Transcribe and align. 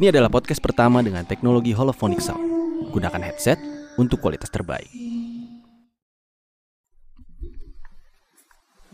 Ini 0.00 0.16
adalah 0.16 0.32
podcast 0.32 0.64
pertama 0.64 1.04
dengan 1.04 1.28
teknologi 1.28 1.76
holophonic 1.76 2.24
sound. 2.24 2.40
Gunakan 2.88 3.20
headset 3.20 3.60
untuk 4.00 4.24
kualitas 4.24 4.48
terbaik. 4.48 4.88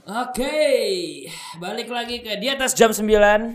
Oke, 0.02 0.58
balik 1.62 1.94
lagi 1.94 2.26
ke 2.26 2.34
di 2.42 2.50
atas 2.50 2.74
jam 2.74 2.90
9 2.90 3.06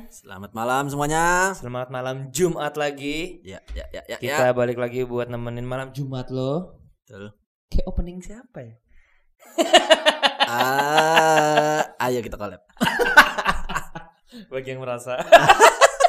Selamat 0.08 0.56
malam 0.56 0.88
semuanya. 0.88 1.52
Selamat 1.52 1.92
malam 1.92 2.32
Jumat 2.32 2.80
lagi 2.80 3.44
Ya, 3.44 3.60
ya, 3.76 3.84
ya, 3.92 4.08
ya. 4.08 4.16
Kita 4.16 4.48
ya. 4.48 4.56
balik 4.56 4.80
lagi 4.80 5.04
buat 5.04 5.28
nemenin 5.28 5.68
malam 5.68 5.92
Jumat 5.92 6.32
lo 6.32 6.80
Betul. 7.04 7.36
Kayak 7.68 7.86
opening 7.92 8.24
siapa 8.24 8.64
ya? 8.64 8.76
Ah, 10.48 11.84
ayo 12.00 12.24
kita 12.24 12.40
collab. 12.40 12.64
Bagi 14.52 14.72
yang 14.72 14.80
merasa 14.80 15.20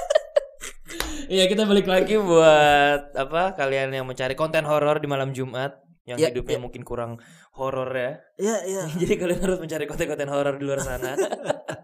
Iya 1.27 1.45
kita 1.47 1.63
balik 1.65 1.87
lagi 1.87 2.15
buat 2.17 3.15
apa 3.15 3.55
kalian 3.55 3.93
yang 3.93 4.07
mencari 4.07 4.33
konten 4.33 4.65
horor 4.65 4.99
di 4.99 5.07
malam 5.07 5.31
Jumat 5.31 5.79
yang 6.03 6.19
Ya, 6.19 6.29
hidupnya 6.29 6.59
ya. 6.59 6.63
mungkin 6.63 6.83
kurang 6.83 7.23
horor 7.53 7.91
ya. 7.91 8.19
Iya, 8.37 8.57
iya. 8.65 8.83
Jadi 9.01 9.15
kalian 9.17 9.41
harus 9.41 9.59
mencari 9.59 9.85
konten-konten 9.87 10.29
horor 10.29 10.55
di 10.57 10.65
luar 10.65 10.81
sana. 10.81 11.15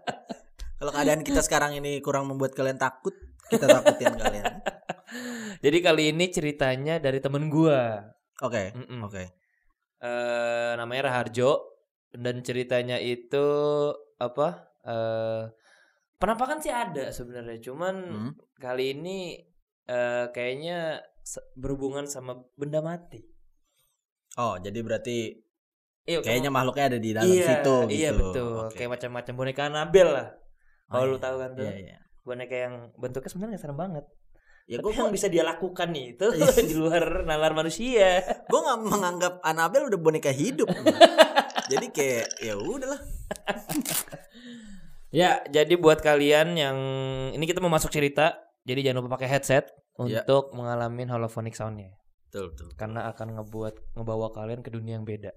Kalau 0.79 0.91
keadaan 0.91 1.21
kita 1.21 1.39
sekarang 1.39 1.75
ini 1.75 1.99
kurang 1.99 2.27
membuat 2.27 2.55
kalian 2.55 2.75
takut, 2.75 3.11
kita 3.47 3.67
takutin 3.67 4.15
kalian. 4.15 4.45
Jadi 5.63 5.77
kali 5.79 6.03
ini 6.11 6.25
ceritanya 6.29 6.97
dari 6.97 7.19
temen 7.19 7.47
gua. 7.47 7.99
Oke, 8.39 8.71
Mm-mm. 8.71 9.03
oke. 9.03 9.23
eh 9.99 10.71
namanya 10.73 11.11
Raharjo 11.11 11.59
dan 12.09 12.39
ceritanya 12.39 12.95
itu 12.97 13.43
apa 14.15 14.71
eh 14.81 15.43
penampakan 16.19 16.59
sih 16.59 16.69
ada 16.69 17.09
sebenarnya 17.09 17.57
cuman 17.59 17.95
Hmm. 18.05 18.31
kali 18.55 18.93
ini 18.93 19.39
eh 19.85 20.25
kayaknya 20.29 20.99
berhubungan 21.55 22.05
sama 22.05 22.37
benda 22.53 22.79
mati 22.79 23.23
Oh, 24.35 24.55
jadi 24.55 24.79
berarti 24.79 25.35
iya 26.05 26.19
kayaknya 26.19 26.47
kamu- 26.47 26.57
makhluknya 26.59 26.85
ada 26.87 26.99
di 26.99 27.09
dalam 27.11 27.27
iya, 27.27 27.45
situ 27.49 27.75
gitu. 27.81 27.95
iya 27.95 28.09
betul 28.11 28.53
Oke. 28.63 28.75
kayak 28.75 28.91
macam-macam 28.93 29.33
boneka 29.35 29.61
Anabel 29.65 30.07
lah 30.11 30.27
Oh, 30.85 30.91
kalau 30.91 31.05
lu 31.07 31.15
iya. 31.15 31.21
tahu 31.21 31.35
kan 31.37 31.49
tuh 31.53 31.65
Iya, 31.65 31.73
iya. 31.75 31.97
boneka 32.21 32.55
yang 32.57 32.73
bentuknya 32.95 33.29
sebenarnya 33.29 33.57
serem 33.57 33.75
banget 33.75 34.05
Ya 34.65 34.77
gue 34.77 34.91
yang 34.91 35.09
bisa 35.09 35.25
dia 35.25 35.41
lakukan 35.41 35.89
nih 35.89 36.13
itu 36.13 36.27
Iya. 36.37 36.61
di 36.61 36.75
luar 36.75 37.25
nalar 37.25 37.53
manusia 37.53 38.21
gue 38.21 38.59
nggak 38.59 38.79
menganggap 38.83 39.33
Annabelle 39.41 39.87
udah 39.87 39.97
boneka 39.97 40.29
hidup. 40.29 40.69
jadi 41.71 41.85
kayak 41.89 42.25
ya 42.39 42.53
udahlah. 42.53 43.01
Ya, 45.09 45.41
jadi 45.45 45.73
buat 45.73 45.99
kalian 45.99 46.53
yang 46.53 46.77
ini 47.33 47.43
kita 47.43 47.57
mau 47.59 47.69
masuk 47.69 47.89
cerita, 47.89 48.37
jadi 48.61 48.85
jangan 48.85 49.01
lupa 49.01 49.17
pakai 49.17 49.29
headset 49.29 49.65
Ya. 49.99 50.21
untuk 50.23 50.53
mengalami 50.53 51.03
holophonic 51.03 51.51
soundnya, 51.51 51.91
Betul, 52.29 52.55
betul. 52.55 52.69
karena 52.77 53.09
akan 53.09 53.35
ngebuat 53.35 53.97
ngebawa 53.97 54.31
kalian 54.31 54.61
ke 54.61 54.69
dunia 54.69 54.95
yang 54.95 55.03
beda. 55.03 55.33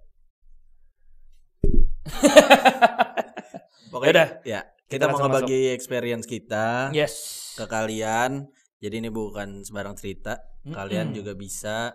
Pokoknya 3.90 4.12
Yaudah, 4.12 4.28
ya, 4.44 4.60
kita 4.86 5.04
kita, 5.04 5.10
mau 5.10 5.18
ngebagi 5.20 5.72
experience 5.72 6.24
kita 6.24 6.92
Yes. 6.92 7.14
ke 7.56 7.64
kalian. 7.66 8.48
Jadi 8.78 8.94
ini 8.98 9.08
bukan 9.08 9.62
sembarang 9.62 9.94
cerita. 9.94 10.42
Kalian 10.62 11.10
Mm-mm. 11.10 11.18
juga 11.18 11.32
bisa 11.34 11.94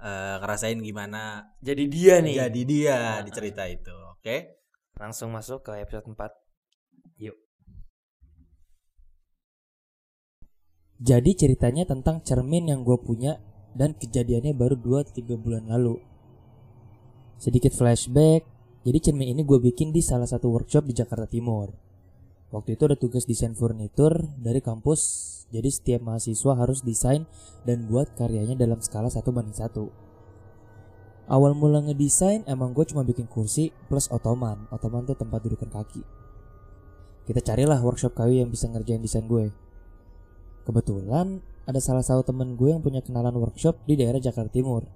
eh, 0.00 0.36
ngerasain 0.40 0.80
gimana 0.80 1.52
Jadi 1.60 1.84
dia 1.86 2.24
nih. 2.24 2.34
jadi 2.40 2.60
dia 2.64 2.96
Nah, 2.96 3.22
di 3.22 3.30
cerita 3.30 3.68
itu. 3.68 3.92
Oke? 4.16 4.56
Langsung 4.96 5.28
masuk 5.30 5.60
ke 5.62 5.76
episode 5.76 6.08
4. 6.08 6.16
Yuk. 7.20 7.36
Jadi 11.00 11.30
ceritanya 11.36 11.84
tentang 11.84 12.24
cermin 12.24 12.68
yang 12.68 12.84
gue 12.84 12.96
punya 13.00 13.40
dan 13.76 13.94
kejadiannya 13.96 14.56
baru 14.56 14.76
2-3 14.76 15.36
bulan 15.36 15.68
lalu. 15.70 16.00
Sedikit 17.40 17.72
flashback, 17.72 18.44
jadi 18.84 18.98
cermin 19.00 19.32
ini 19.32 19.44
gue 19.44 19.56
bikin 19.60 19.92
di 19.96 20.04
salah 20.04 20.28
satu 20.28 20.52
workshop 20.52 20.84
di 20.88 20.92
Jakarta 20.96 21.24
Timur. 21.24 21.72
Waktu 22.50 22.74
itu 22.74 22.82
ada 22.84 22.98
tugas 22.98 23.24
desain 23.24 23.54
furnitur 23.54 24.12
dari 24.36 24.58
kampus, 24.60 25.00
jadi 25.54 25.70
setiap 25.70 26.02
mahasiswa 26.02 26.52
harus 26.58 26.82
desain 26.82 27.24
dan 27.64 27.86
buat 27.86 28.12
karyanya 28.18 28.58
dalam 28.58 28.82
skala 28.82 29.08
1 29.08 29.22
banding 29.30 29.56
1. 29.56 31.30
Awal 31.30 31.54
mula 31.54 31.86
ngedesain 31.86 32.42
emang 32.50 32.74
gue 32.74 32.82
cuma 32.90 33.06
bikin 33.06 33.30
kursi 33.30 33.70
plus 33.86 34.10
otoman. 34.10 34.66
Otoman 34.74 35.06
tuh 35.06 35.14
tempat 35.14 35.38
dudukan 35.46 35.70
kaki. 35.70 36.02
Kita 37.28 37.40
carilah 37.44 37.78
workshop 37.80 38.16
kayu 38.16 38.40
yang 38.40 38.50
bisa 38.50 38.70
ngerjain 38.70 39.02
desain 39.02 39.26
gue. 39.28 39.52
Kebetulan 40.64 41.40
ada 41.68 41.80
salah 41.82 42.02
satu 42.02 42.26
temen 42.26 42.56
gue 42.56 42.72
yang 42.72 42.82
punya 42.82 43.04
kenalan 43.04 43.36
workshop 43.36 43.78
di 43.84 43.94
daerah 43.94 44.18
Jakarta 44.18 44.50
Timur. 44.50 44.86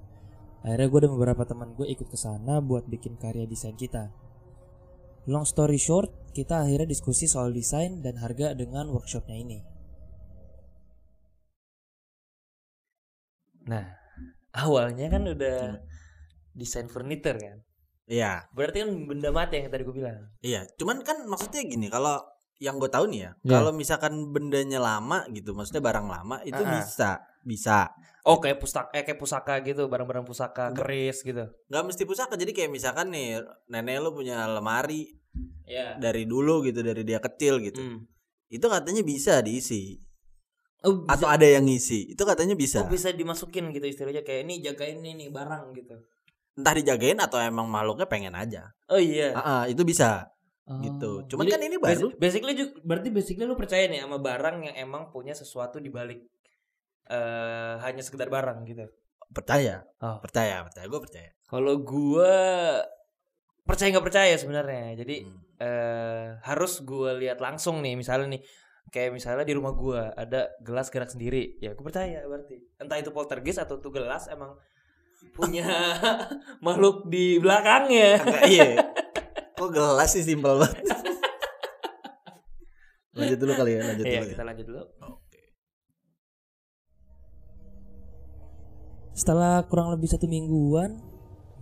Akhirnya 0.64 0.88
gue 0.88 1.00
dan 1.04 1.10
beberapa 1.12 1.44
teman 1.44 1.76
gue 1.76 1.86
ikut 1.92 2.08
ke 2.08 2.16
sana 2.16 2.64
buat 2.64 2.88
bikin 2.88 3.20
karya 3.20 3.44
desain 3.44 3.76
kita. 3.76 4.08
Long 5.28 5.44
story 5.44 5.76
short, 5.80 6.12
kita 6.36 6.64
akhirnya 6.64 6.88
diskusi 6.88 7.24
soal 7.28 7.52
desain 7.52 8.00
dan 8.04 8.20
harga 8.20 8.52
dengan 8.52 8.92
workshopnya 8.92 9.36
ini. 9.36 9.58
Nah, 13.68 13.84
awalnya 14.64 15.08
kan 15.08 15.24
udah 15.24 15.80
desain 16.56 16.88
furniture 16.88 17.36
kan. 17.40 17.60
Iya, 18.04 18.44
Berarti 18.52 18.84
kan 18.84 18.90
benda 19.08 19.32
mati 19.32 19.58
yang 19.58 19.72
tadi 19.72 19.82
gue 19.82 19.96
bilang. 19.96 20.28
iya. 20.40 20.68
Cuman 20.76 21.00
kan 21.00 21.24
maksudnya 21.24 21.64
gini, 21.64 21.88
kalau 21.88 22.20
yang 22.60 22.76
gue 22.76 22.86
tahu 22.86 23.08
nih 23.08 23.20
ya, 23.24 23.30
Iya. 23.40 23.50
kalau 23.50 23.70
misalkan 23.72 24.12
bendanya 24.28 24.76
lama 24.78 25.24
gitu, 25.32 25.56
maksudnya 25.56 25.80
barang 25.80 26.06
lama 26.06 26.36
itu 26.44 26.60
Ah, 26.60 26.68
ah. 26.68 26.72
bisa, 26.76 27.10
bisa. 27.42 27.78
Oh 28.24 28.40
kayak 28.40 28.56
pusaka, 28.56 28.88
eh, 28.92 29.04
kayak 29.04 29.20
pusaka 29.20 29.54
gitu, 29.60 29.88
barang-barang 29.88 30.24
pusaka, 30.24 30.72
keris 30.72 31.20
gitu. 31.20 31.44
Nggak 31.68 31.84
mesti 31.84 32.02
pusaka. 32.04 32.36
Jadi 32.36 32.52
kayak 32.52 32.72
misalkan 32.72 33.08
nih 33.08 33.40
nenek 33.68 34.00
lu 34.00 34.12
punya 34.12 34.48
lemari 34.48 35.12
Iya. 35.64 35.96
dari 35.96 36.24
dulu 36.24 36.60
gitu, 36.60 36.80
dari 36.80 37.04
dia 37.04 37.20
kecil 37.20 37.60
gitu. 37.60 37.80
Hmm. 37.80 38.04
Itu 38.48 38.68
katanya 38.68 39.00
bisa 39.00 39.40
diisi. 39.40 39.96
Oh, 40.84 41.08
bisa, 41.08 41.16
Atau 41.16 41.28
ada 41.32 41.48
yang 41.48 41.64
ngisi. 41.64 42.12
Itu 42.12 42.28
katanya 42.28 42.52
bisa. 42.52 42.84
oh, 42.84 42.88
bisa 42.88 43.08
dimasukin 43.08 43.72
gitu 43.72 43.88
istilahnya 43.88 44.20
kayak 44.20 44.44
ini 44.44 44.60
jagain 44.60 45.00
ini 45.00 45.16
nih 45.16 45.28
barang 45.32 45.72
gitu. 45.72 45.96
Entah 46.54 46.72
dijagain 46.72 47.18
atau 47.18 47.38
emang 47.38 47.66
makhluknya 47.66 48.06
pengen 48.06 48.32
aja. 48.32 48.70
Oh 48.86 48.96
iya. 48.96 49.34
Ah, 49.34 49.42
ah, 49.42 49.62
itu 49.66 49.82
bisa. 49.82 50.30
Oh. 50.64 50.80
gitu. 50.80 51.28
Cuman 51.28 51.44
Jadi, 51.44 51.52
kan 51.52 51.60
ini 51.62 51.76
baru. 51.76 52.08
basi- 52.08 52.16
Basically 52.16 52.54
ju- 52.54 52.72
berarti 52.80 53.08
basically 53.10 53.44
lu 53.44 53.52
percaya 53.52 53.84
nih 53.84 54.00
sama 54.00 54.16
barang 54.16 54.64
yang 54.64 54.76
emang 54.80 55.10
punya 55.10 55.36
sesuatu 55.36 55.76
di 55.76 55.90
balik 55.90 56.24
eh 57.04 57.74
hanya 57.78 58.00
sekedar 58.00 58.26
barang 58.26 58.64
gitu. 58.64 58.88
Percaya. 59.28 59.84
Oh. 59.98 60.16
Percaya, 60.18 60.64
percaya. 60.64 60.86
Gue 60.86 61.00
percaya. 61.00 61.30
Kalau 61.44 61.76
gua 61.78 62.32
percaya 63.62 63.92
nggak 63.92 64.06
percaya 64.06 64.34
sebenarnya. 64.34 64.96
Jadi 64.96 65.16
Hmm. 65.22 65.36
eh 65.56 66.26
harus 66.42 66.80
gua 66.80 67.12
lihat 67.12 67.38
langsung 67.38 67.78
nih 67.78 67.94
misalnya 67.94 68.32
nih 68.32 68.42
kayak 68.86 69.10
misalnya 69.12 69.42
di 69.42 69.52
rumah 69.52 69.72
gua 69.72 70.12
ada 70.14 70.48
gelas 70.60 70.88
gerak 70.88 71.08
sendiri 71.08 71.56
ya 71.58 71.72
gue 71.72 71.80
percaya 71.80 72.20
berarti 72.22 72.58
entah 72.76 72.94
itu 72.94 73.10
poltergeist 73.10 73.58
atau 73.58 73.78
tuh 73.78 73.90
gelas 73.90 74.28
emang 74.28 74.54
punya 75.32 75.64
makhluk 76.66 77.08
di 77.08 77.38
belakangnya 77.38 78.20
Enggak, 78.20 78.44
iya. 78.46 78.68
Kok 79.54 79.70
gelas 79.70 80.10
sih 80.10 80.22
simpel 80.22 80.58
banget. 80.58 80.82
lanjut 83.14 83.38
dulu 83.38 83.52
kali 83.54 83.70
ya, 83.70 83.80
lanjut 83.84 84.04
Iya 84.04 84.18
dulu. 84.18 84.28
kita 84.28 84.42
Ya. 84.42 84.46
lanjut 84.46 84.66
dulu 84.66 84.82
Oke. 85.00 85.40
Setelah 89.14 89.62
kurang 89.64 89.94
lebih 89.94 90.10
satu 90.10 90.26
mingguan, 90.26 90.98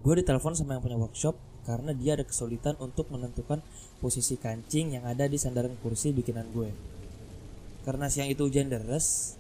gue 0.00 0.15
ditelepon 0.19 0.56
sama 0.56 0.75
yang 0.75 0.82
punya 0.82 0.97
workshop 0.97 1.37
karena 1.62 1.93
dia 1.93 2.19
ada 2.19 2.25
kesulitan 2.25 2.75
untuk 2.81 3.06
menentukan 3.12 3.62
posisi 4.00 4.35
kancing 4.35 4.99
yang 4.99 5.05
ada 5.06 5.29
di 5.29 5.37
sandaran 5.37 5.76
kursi 5.79 6.11
bikinan 6.11 6.49
gue. 6.50 6.73
Karena 7.85 8.08
siang 8.08 8.26
itu 8.26 8.49
hujan 8.49 8.67
deras, 8.67 9.37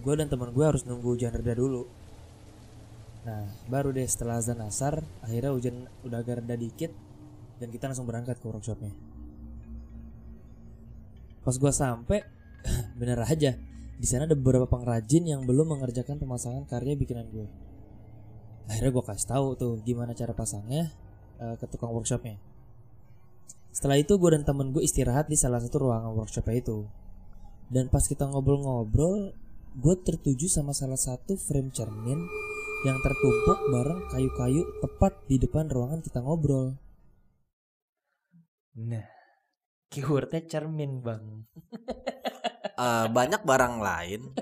gue 0.00 0.14
dan 0.16 0.26
teman 0.26 0.50
gue 0.50 0.64
harus 0.64 0.82
nunggu 0.82 1.14
hujan 1.14 1.30
reda 1.30 1.54
dulu. 1.54 1.84
Nah, 3.24 3.48
baru 3.72 3.88
deh 3.88 4.04
setelah 4.04 4.36
azan 4.36 4.60
asar, 4.60 5.00
akhirnya 5.24 5.56
hujan 5.56 5.88
udah 6.04 6.20
agak 6.20 6.44
reda 6.44 6.60
dikit 6.60 6.92
dan 7.56 7.72
kita 7.72 7.88
langsung 7.88 8.04
berangkat 8.04 8.36
ke 8.36 8.44
workshopnya. 8.44 8.92
Pas 11.40 11.56
gue 11.56 11.72
sampai, 11.72 12.20
bener 13.00 13.24
aja, 13.24 13.56
di 13.96 14.06
sana 14.06 14.28
ada 14.28 14.36
beberapa 14.36 14.68
pengrajin 14.68 15.24
yang 15.24 15.48
belum 15.48 15.72
mengerjakan 15.72 16.20
pemasangan 16.20 16.68
karya 16.68 17.00
bikinan 17.00 17.24
gue. 17.32 17.48
Akhirnya 18.68 18.92
gue 18.92 19.04
kasih 19.04 19.28
tahu 19.28 19.46
tuh 19.56 19.72
gimana 19.84 20.12
cara 20.12 20.36
pasangnya 20.36 20.92
eh, 21.40 21.56
ke 21.56 21.64
tukang 21.68 21.96
workshopnya. 21.96 22.36
Setelah 23.72 23.96
itu 23.96 24.20
gue 24.20 24.30
dan 24.36 24.44
temen 24.44 24.68
gue 24.68 24.84
istirahat 24.84 25.32
di 25.32 25.36
salah 25.40 25.64
satu 25.64 25.88
ruangan 25.88 26.12
workshopnya 26.12 26.60
itu. 26.60 26.84
Dan 27.72 27.88
pas 27.88 28.04
kita 28.04 28.28
ngobrol-ngobrol, 28.28 29.32
gue 29.80 29.94
tertuju 30.04 30.46
sama 30.52 30.76
salah 30.76 31.00
satu 31.00 31.40
frame 31.40 31.72
cermin 31.72 32.20
yang 32.84 33.00
tertumpuk 33.00 33.58
bareng 33.68 34.00
kayu-kayu 34.08 34.62
tepat 34.78 35.12
di 35.24 35.36
depan 35.36 35.66
ruangan 35.66 36.00
kita 36.00 36.20
ngobrol. 36.20 36.76
nah 38.74 39.06
keywordnya 39.86 40.42
cermin 40.44 40.98
bang 40.98 41.46
Eh, 42.74 43.06
banyak 43.06 43.46
barang 43.46 43.78
lain 43.78 44.34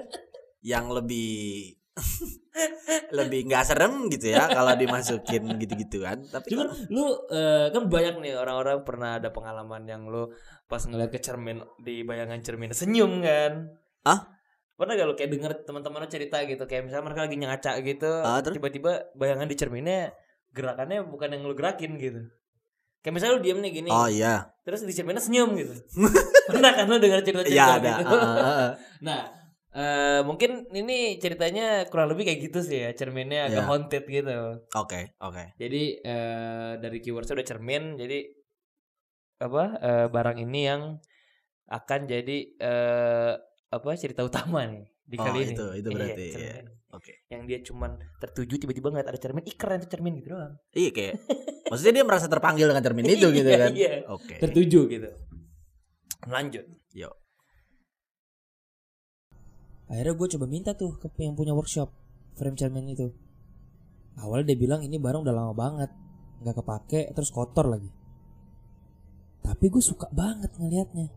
yang 0.65 0.89
lebih 0.89 1.69
lebih 3.19 3.45
nggak 3.45 3.69
serem 3.69 4.09
gitu 4.09 4.33
ya 4.33 4.49
kalau 4.49 4.73
dimasukin 4.73 5.61
gitu-gituan. 5.61 6.25
Tapi 6.25 6.49
Cuman 6.49 6.73
kalau- 6.73 6.89
lu 6.89 7.05
eh, 7.29 7.69
kan 7.69 7.93
banyak 7.93 8.25
nih 8.25 8.33
orang-orang 8.33 8.81
pernah 8.83 9.21
ada 9.21 9.29
pengalaman 9.29 9.85
yang 9.85 10.09
lu 10.09 10.33
pas 10.65 10.81
ngeliat 10.81 11.13
ke 11.13 11.21
cermin 11.21 11.61
di 11.77 12.01
bayangan 12.01 12.41
cermin 12.41 12.73
senyum 12.73 13.21
kan? 13.21 13.69
Ah? 14.09 14.33
Pernah 14.83 14.99
gak 14.99 15.07
lu 15.07 15.15
kayak 15.15 15.31
denger 15.31 15.53
teman-teman 15.63 16.03
lu 16.03 16.09
cerita 16.11 16.37
gitu 16.43 16.67
kayak 16.67 16.83
misalnya 16.91 17.05
mereka 17.07 17.23
lagi 17.23 17.37
ngaca 17.39 17.73
gitu, 17.81 18.11
Ah, 18.19 18.43
terus? 18.43 18.59
tiba-tiba 18.59 18.93
bayangan 19.15 19.47
di 19.47 19.55
cerminnya 19.55 20.11
gerakannya 20.51 21.07
bukan 21.07 21.39
yang 21.39 21.43
lu 21.47 21.55
gerakin 21.55 21.95
gitu. 21.97 22.27
Kayak 22.99 23.15
misalnya 23.15 23.35
lu 23.39 23.43
diem 23.43 23.59
nih 23.63 23.73
gini, 23.79 23.91
oh 23.91 24.07
iya, 24.07 24.51
terus 24.63 24.83
di 24.83 24.91
cerminnya 24.91 25.23
senyum 25.23 25.55
gitu. 25.55 25.71
Pernah 26.51 26.71
kan 26.75 26.91
lu 26.91 26.99
denger 26.99 27.23
cerita-cerita 27.23 27.55
iya 27.55 27.79
ada. 27.79 27.93
gitu? 28.03 28.15
Ah. 28.19 28.71
Nah, 29.07 29.21
eh, 29.71 30.21
mungkin 30.23 30.67
ini 30.71 31.19
ceritanya 31.19 31.87
kurang 31.87 32.11
lebih 32.11 32.27
kayak 32.27 32.51
gitu 32.51 32.59
sih 32.63 32.83
ya, 32.83 32.91
cerminnya 32.95 33.51
agak 33.51 33.63
Iya. 33.63 33.69
haunted 33.71 34.05
gitu. 34.07 34.39
Oke, 34.75 35.15
oke. 35.19 35.45
Jadi 35.63 35.83
eh, 35.99 36.73
dari 36.79 36.99
keywordsnya 36.99 37.39
udah 37.39 37.47
cermin, 37.47 37.95
jadi 37.95 38.19
apa 39.43 39.63
eh, 39.79 40.07
barang 40.11 40.39
ini 40.39 40.61
yang 40.67 40.83
akan 41.71 42.01
jadi 42.07 42.39
eh, 42.59 43.35
apa 43.73 43.97
cerita 43.97 44.21
utama 44.21 44.69
nih 44.69 44.85
di 45.03 45.17
Oh, 45.17 45.25
kali 45.25 45.39
ini. 45.43 45.53
itu- 45.53 45.73
itu 45.75 45.89
Iya, 45.89 45.97
berarti, 45.97 46.23
iya. 46.23 46.33
cermin. 46.53 46.65
Oke. 46.93 47.13
Yang 47.27 47.43
dia 47.43 47.59
cuman 47.65 47.91
tertuju 48.21 48.55
tiba-tiba 48.59 48.87
ngeliat 48.87 49.09
ada 49.09 49.17
cermin, 49.17 49.43
ih 49.43 49.57
keren 49.57 49.81
tuh 49.81 49.89
cermin 49.89 50.21
gitu 50.21 50.29
doang. 50.31 50.53
Iya 50.71 50.91
kayak 50.91 51.15
maksudnya 51.67 51.93
dia 51.95 52.05
merasa 52.05 52.27
terpanggil 52.29 52.69
dengan 52.69 52.85
cermin 52.85 53.07
itu 53.07 53.27
gitu 53.33 53.49
Iya, 53.49 53.59
kan. 53.59 53.71
iya. 53.73 53.93
Oke. 54.07 54.35
Tertuju 54.39 54.81
gitu. 54.87 55.09
Lanjut. 56.25 56.65
Yuk. 56.93 57.15
Akhirnya 59.89 60.15
gue 60.15 60.29
coba 60.31 60.47
minta 60.47 60.73
tuh 60.73 60.97
ke 60.97 61.09
yang 61.19 61.33
punya 61.33 61.53
workshop 61.53 61.89
frame 62.35 62.57
cermin 62.57 62.89
itu. 62.89 63.09
Awalnya 64.15 64.53
dia 64.53 64.59
bilang 64.59 64.81
ini 64.81 64.97
barang 64.97 65.25
udah 65.25 65.33
lama 65.33 65.53
banget, 65.53 65.89
nggak 66.41 66.57
kepake, 66.59 67.01
terus 67.13 67.29
kotor 67.29 67.65
lagi. 67.67 67.89
Tapi 69.43 69.65
gue 69.67 69.81
suka 69.81 70.09
banget 70.11 70.53
ngelihatnya. 70.55 71.09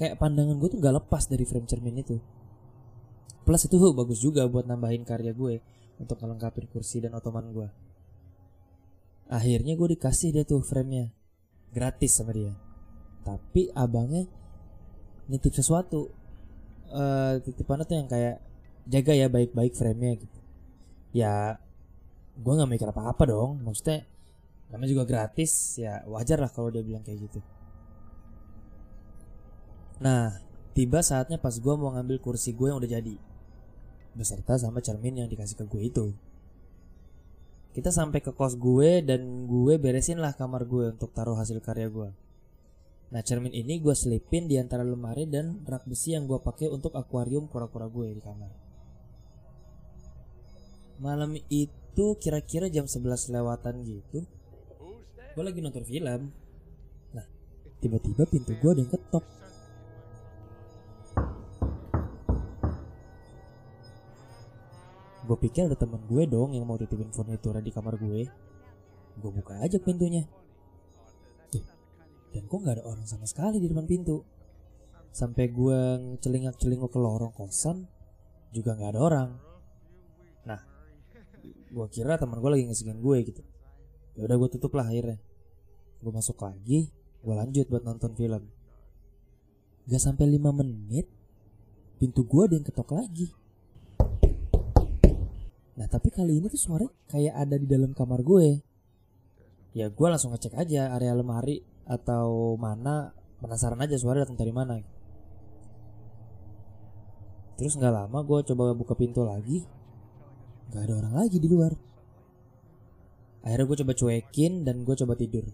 Kayak 0.00 0.16
pandangan 0.16 0.56
gue 0.56 0.68
tuh 0.72 0.80
nggak 0.80 0.96
lepas 1.04 1.28
dari 1.28 1.44
frame 1.44 1.68
cermin 1.68 2.00
itu. 2.00 2.16
Plus 3.44 3.68
itu 3.68 3.76
bagus 3.92 4.24
juga 4.24 4.48
buat 4.48 4.64
nambahin 4.64 5.04
karya 5.04 5.36
gue 5.36 5.60
untuk 6.00 6.16
melengkapi 6.24 6.64
kursi 6.72 7.04
dan 7.04 7.12
ottoman 7.12 7.52
gue. 7.52 7.68
Akhirnya 9.28 9.76
gue 9.76 9.88
dikasih 9.92 10.32
dia 10.32 10.48
tuh 10.48 10.64
framenya 10.64 11.12
gratis 11.68 12.16
sama 12.16 12.32
dia. 12.32 12.56
Tapi 13.20 13.68
abangnya 13.76 14.24
nitip 15.28 15.52
sesuatu 15.52 16.08
eh 16.90 17.38
titipannya 17.44 17.84
tuh 17.84 17.96
yang 18.00 18.08
kayak 18.08 18.40
jaga 18.88 19.12
ya 19.12 19.28
baik-baik 19.28 19.76
frame-nya 19.76 20.16
gitu. 20.16 20.38
Ya 21.12 21.60
gue 22.40 22.52
nggak 22.56 22.70
mikir 22.72 22.88
apa-apa 22.88 23.28
dong. 23.28 23.60
Maksudnya 23.60 24.08
namanya 24.72 24.90
juga 24.96 25.04
gratis 25.04 25.76
ya 25.76 26.00
wajar 26.08 26.40
lah 26.40 26.48
kalau 26.48 26.72
dia 26.72 26.80
bilang 26.80 27.04
kayak 27.04 27.28
gitu. 27.28 27.44
Nah 30.00 30.40
tiba 30.72 31.04
saatnya 31.04 31.36
pas 31.36 31.52
gue 31.52 31.74
mau 31.76 31.92
ngambil 31.92 32.24
kursi 32.24 32.56
gue 32.56 32.72
yang 32.72 32.80
udah 32.80 32.88
jadi 32.88 33.14
beserta 34.16 34.58
sama 34.58 34.82
cermin 34.82 35.22
yang 35.22 35.28
dikasih 35.28 35.60
ke 35.60 35.64
gue 35.68 35.82
itu. 35.86 36.06
Kita 37.70 37.94
sampai 37.94 38.18
ke 38.18 38.34
kos 38.34 38.58
gue 38.58 39.04
dan 39.06 39.46
gue 39.46 39.78
beresin 39.78 40.18
lah 40.18 40.34
kamar 40.34 40.66
gue 40.66 40.90
untuk 40.90 41.14
taruh 41.14 41.38
hasil 41.38 41.62
karya 41.62 41.86
gue. 41.86 42.10
Nah 43.10 43.20
cermin 43.22 43.54
ini 43.54 43.78
gue 43.78 43.94
selipin 43.94 44.50
di 44.50 44.58
antara 44.58 44.82
lemari 44.82 45.28
dan 45.28 45.62
rak 45.62 45.86
besi 45.86 46.18
yang 46.18 46.26
gue 46.26 46.38
pakai 46.42 46.66
untuk 46.66 46.96
akuarium 46.98 47.46
kura-kura 47.46 47.86
gue 47.86 48.18
di 48.18 48.22
kamar. 48.22 48.50
Malam 50.98 51.38
itu 51.46 52.06
kira-kira 52.18 52.66
jam 52.66 52.90
11 52.90 53.30
lewatan 53.30 53.86
gitu. 53.86 54.26
Gue 55.36 55.44
lagi 55.46 55.62
nonton 55.62 55.86
film. 55.86 56.34
Nah 57.14 57.26
tiba-tiba 57.78 58.26
pintu 58.26 58.58
gue 58.58 58.70
ada 58.74 58.80
yang 58.82 58.90
ketok. 58.90 59.24
Gue 65.30 65.38
pikir 65.46 65.70
ada 65.70 65.78
teman 65.78 66.02
gue 66.10 66.26
dong 66.26 66.58
yang 66.58 66.66
mau 66.66 66.74
titipin 66.74 67.14
furniture 67.14 67.54
di 67.62 67.70
kamar 67.70 67.94
gue. 68.02 68.26
Gue 69.14 69.30
buka 69.30 69.62
aja 69.62 69.78
pintunya. 69.78 70.26
Eh, 71.54 71.62
dan 72.34 72.50
kok 72.50 72.58
nggak 72.58 72.82
ada 72.82 72.84
orang 72.90 73.06
sama 73.06 73.30
sekali 73.30 73.62
di 73.62 73.70
depan 73.70 73.86
pintu? 73.86 74.26
Sampai 75.14 75.54
gue 75.54 75.78
celingak 76.18 76.58
celinguk 76.58 76.90
ke 76.90 76.98
lorong 76.98 77.30
kosan 77.30 77.86
juga 78.50 78.74
nggak 78.74 78.90
ada 78.90 79.00
orang. 79.06 79.30
Nah 80.50 80.66
gue 81.46 81.86
kira 81.94 82.18
teman 82.18 82.42
gue 82.42 82.50
lagi 82.50 82.66
ngesengin 82.66 82.98
gue 82.98 83.16
gitu. 83.30 83.46
Ya 84.18 84.26
udah 84.26 84.34
gue 84.34 84.50
tutup 84.50 84.74
lah 84.74 84.90
akhirnya. 84.90 85.22
Gue 86.02 86.10
masuk 86.10 86.42
lagi 86.42 86.90
gue 87.22 87.34
lanjut 87.38 87.70
buat 87.70 87.86
nonton 87.86 88.18
film. 88.18 88.50
Gak 89.86 90.02
sampai 90.02 90.26
5 90.26 90.58
menit 90.58 91.06
pintu 92.02 92.26
gue 92.26 92.50
ada 92.50 92.54
yang 92.58 92.66
ketok 92.66 92.98
lagi 92.98 93.30
nah 95.80 95.88
tapi 95.88 96.12
kali 96.12 96.44
ini 96.44 96.52
tuh 96.52 96.60
suaranya 96.60 96.92
kayak 97.08 97.32
ada 97.32 97.56
di 97.56 97.64
dalam 97.64 97.96
kamar 97.96 98.20
gue. 98.20 98.60
Ya 99.72 99.88
gue 99.88 100.06
langsung 100.12 100.36
ngecek 100.36 100.52
aja 100.52 100.92
area 100.92 101.16
lemari 101.16 101.64
atau 101.88 102.54
mana. 102.60 103.16
Penasaran 103.40 103.80
aja 103.80 103.96
suara 103.96 104.20
datang 104.20 104.36
dari 104.36 104.52
mana. 104.52 104.76
Terus 107.56 107.72
nggak 107.80 107.94
lama 108.04 108.18
gue 108.20 108.44
coba 108.52 108.76
buka 108.76 108.92
pintu 108.92 109.24
lagi. 109.24 109.64
Nggak 110.68 110.82
ada 110.84 110.94
orang 111.00 111.14
lagi 111.24 111.40
di 111.40 111.48
luar. 111.48 111.72
Akhirnya 113.40 113.64
gue 113.64 113.78
coba 113.80 113.92
cuekin 113.96 114.68
dan 114.68 114.84
gue 114.84 114.92
coba 114.92 115.16
tidur. 115.16 115.48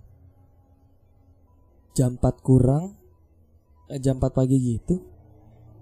Jam 1.95 2.19
4 2.19 2.43
kurang 2.43 3.07
eh, 3.87 4.03
jam 4.03 4.19
4 4.19 4.35
pagi 4.35 4.59
gitu 4.59 4.99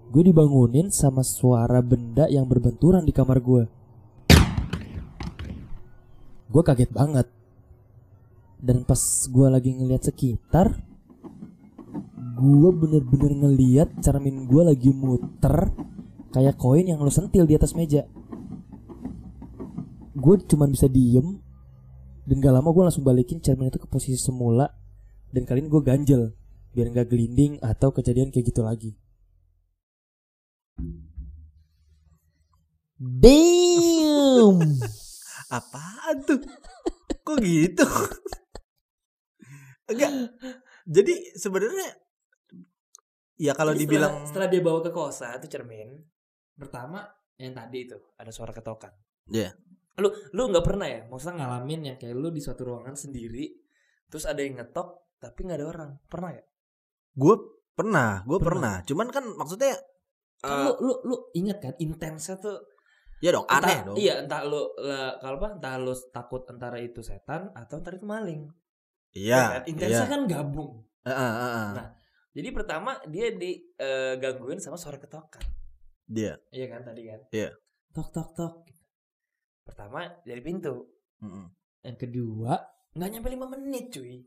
gue 0.05 0.21
dibangunin 0.21 0.93
sama 0.93 1.25
suara 1.25 1.81
benda 1.81 2.29
yang 2.29 2.45
berbenturan 2.45 3.01
di 3.01 3.09
kamar 3.09 3.41
gue 3.41 3.63
gue 6.55 6.63
kaget 6.63 6.91
banget. 6.95 7.27
Dan 8.63 8.87
pas 8.87 8.97
gue 9.27 9.47
lagi 9.51 9.75
ngeliat 9.75 10.07
sekitar 10.07 10.71
gue 12.35 12.69
bener-bener 12.71 13.31
ngeliat 13.31 13.89
cermin 13.99 14.47
gue 14.47 14.63
lagi 14.63 14.91
muter 14.91 15.71
kayak 16.35 16.59
koin 16.59 16.87
yang 16.87 17.03
lo 17.03 17.11
sentil 17.11 17.43
di 17.43 17.59
atas 17.59 17.75
meja. 17.75 18.07
Gue 20.15 20.39
cuman 20.47 20.71
bisa 20.71 20.87
diem 20.87 21.43
dan 22.23 22.35
gak 22.39 22.55
lama 22.55 22.71
gue 22.71 22.83
langsung 22.87 23.03
balikin 23.03 23.43
cermin 23.43 23.67
itu 23.67 23.79
ke 23.83 23.91
posisi 23.91 24.15
semula 24.15 24.71
dan 25.35 25.43
kali 25.43 25.59
ini 25.59 25.67
gue 25.67 25.83
ganjel 25.83 26.31
biar 26.71 26.91
nggak 26.91 27.07
gelinding 27.07 27.59
atau 27.63 27.91
kejadian 27.91 28.31
kayak 28.31 28.51
gitu 28.51 28.63
lagi. 28.63 28.91
Damn! 32.95 34.59
Apaan 35.55 36.17
tuh? 36.25 36.41
Kok 37.35 37.43
gitu? 37.43 37.85
Enggak. 39.91 40.11
Jadi 40.85 41.13
sebenarnya 41.35 41.89
ya 43.35 43.51
kalau 43.51 43.75
Jadi 43.75 43.81
dibilang 43.83 44.11
setelah, 44.23 44.27
setelah 44.31 44.47
dia 44.47 44.61
bawa 44.63 44.79
ke 44.79 44.91
kosan 44.95 45.35
itu 45.43 45.47
cermin 45.51 45.89
pertama 46.55 47.03
yang 47.35 47.51
tadi 47.51 47.83
itu 47.83 47.99
ada 48.15 48.31
suara 48.31 48.55
ketokan 48.55 48.95
Iya. 49.27 49.51
lu 49.99 50.07
lu 50.31 50.47
nggak 50.55 50.63
pernah 50.63 50.87
ya 50.87 51.03
maksudnya 51.11 51.43
ngalamin 51.43 51.81
yang 51.91 51.97
kayak 51.99 52.15
lu 52.15 52.31
di 52.31 52.39
suatu 52.39 52.63
ruangan 52.63 52.95
sendiri 52.95 53.51
terus 54.07 54.23
ada 54.23 54.39
yang 54.39 54.55
ngetok 54.55 55.19
tapi 55.19 55.39
nggak 55.43 55.59
ada 55.59 55.67
orang 55.67 55.89
pernah 56.07 56.31
ya 56.31 56.43
gue 57.11 57.35
pernah, 57.75 58.23
gue 58.23 58.39
Pernah. 58.39 58.47
pernah. 58.47 58.75
Cuman 58.87 59.07
kan 59.11 59.23
maksudnya 59.35 59.75
kan 60.39 60.51
eh, 60.55 60.63
lu 60.63 60.71
lu 60.79 60.93
lu 61.03 61.15
ingat 61.35 61.57
kan 61.59 61.73
intensnya 61.75 62.39
tuh 62.39 62.55
ya 63.17 63.29
dong 63.31 63.45
entah- 63.45 63.63
aneh 63.63 63.79
dong. 63.83 63.95
iya 63.95 64.13
entah 64.19 64.41
lu 64.43 64.61
kalau 65.17 65.37
apa 65.37 65.49
entah 65.53 65.75
lu 65.77 65.93
takut 66.09 66.43
antara 66.45 66.77
itu 66.77 66.99
setan 66.99 67.49
atau 67.51 67.77
antara 67.77 67.95
itu 67.95 68.05
maling 68.05 68.47
Iya. 69.11 69.63
intensnya 69.63 70.03
iya. 70.03 70.11
kan 70.11 70.21
gabung 70.25 70.83
Heeh, 71.01 71.15
heeh, 71.15 71.51
heeh. 71.53 71.69
Nah. 71.73 71.89
jadi 72.31 72.49
pertama 72.51 72.91
dia 73.05 73.31
digangguin 73.31 74.59
sama 74.59 74.75
suara 74.75 74.97
ketokan 74.97 75.39
Dia. 76.05 76.35
iya 76.49 76.67
kan 76.67 76.83
tadi 76.83 77.01
kan 77.03 77.19
Iya. 77.29 77.49
tok 77.89 78.11
tok 78.11 78.29
tok 78.33 78.55
pertama 79.63 80.05
dari 80.21 80.39
pintu 80.39 80.85
Mm-mm. 81.17 81.45
yang 81.81 81.95
kedua 81.95 82.59
nggak 82.91 83.09
nyampe 83.09 83.29
lima 83.29 83.47
menit 83.47 83.89
cuy 83.89 84.19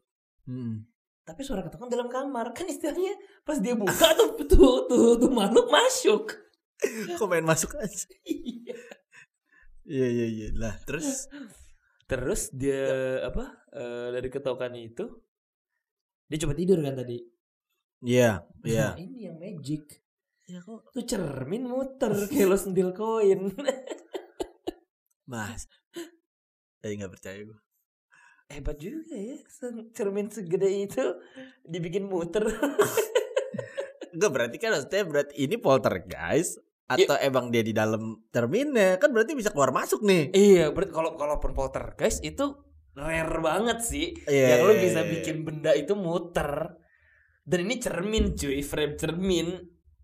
Mm-mm. 0.45 0.83
tapi 1.23 1.41
suara 1.43 1.61
ketokan 1.61 1.87
dalam 1.87 2.09
kamar 2.09 2.51
kan 2.51 2.65
istilahnya 2.65 3.13
pas 3.43 3.61
dia 3.61 3.77
buka 3.77 3.93
tuh 4.17 4.35
tuh 4.41 4.89
tuh, 4.89 5.13
tuh 5.15 5.31
makhluk 5.31 5.69
masuk 5.69 6.33
Kok 7.19 7.29
main 7.29 7.47
masuk 7.47 7.75
aja? 7.79 8.07
Iya. 8.25 8.79
Iya 9.89 10.07
iya 10.07 10.27
iya. 10.27 10.49
Lah 10.55 10.75
terus 10.85 11.27
terus 12.09 12.53
dia 12.57 12.89
apa 13.25 13.69
eh, 13.77 14.09
dari 14.17 14.29
ketokan 14.33 14.73
itu 14.77 15.05
dia 16.29 16.39
coba 16.45 16.55
tidur 16.57 16.81
kan 16.81 16.97
tadi 16.97 17.21
Iya, 17.99 18.47
iya. 18.63 18.95
Nah, 18.95 19.03
ini 19.03 19.27
yang 19.27 19.43
magic 19.43 20.07
Ya 20.49 20.65
kok 20.65 20.89
Tuh 20.97 21.05
cermin 21.05 21.69
muter 21.69 22.09
kayak 22.25 22.49
lo 22.49 22.57
sentil 22.57 22.97
koin. 22.97 23.53
Mas. 25.31 25.69
Eh 26.81 26.97
nggak 26.97 27.13
percaya 27.13 27.45
gue. 27.45 27.59
Hebat 28.49 28.81
juga 28.81 29.13
ya, 29.13 29.37
cermin 29.93 30.33
segede 30.33 30.73
itu 30.73 31.05
dibikin 31.69 32.09
muter. 32.09 32.49
Enggak 34.17 34.31
berarti 34.33 34.57
kan 34.57 34.73
maksudnya 34.73 35.05
berarti 35.05 35.37
ini 35.37 35.61
poltergeist 35.61 36.65
atau 36.89 37.17
emang 37.21 37.53
dia 37.53 37.61
di 37.61 37.77
dalam 37.77 38.25
cerminnya 38.33 38.97
kan 38.97 39.13
berarti 39.13 39.37
bisa 39.37 39.53
keluar 39.53 39.77
masuk 39.77 40.01
nih. 40.01 40.33
iya, 40.33 40.73
berarti 40.73 40.93
kalau 40.97 41.13
kalaupun 41.21 41.53
poltergeist 41.53 42.25
itu 42.25 42.57
rare 42.97 43.39
banget 43.39 43.79
sih. 43.85 44.07
Iya, 44.27 44.59
yang 44.59 44.61
lo 44.67 44.73
iya, 44.75 44.83
bisa 44.83 45.01
iya. 45.05 45.11
bikin 45.13 45.37
benda 45.47 45.73
itu 45.77 45.93
muter. 45.95 46.81
Dan 47.49 47.65
ini 47.65 47.81
cermin 47.81 48.37
cuy, 48.37 48.61
frame 48.61 48.95
cermin 48.97 49.49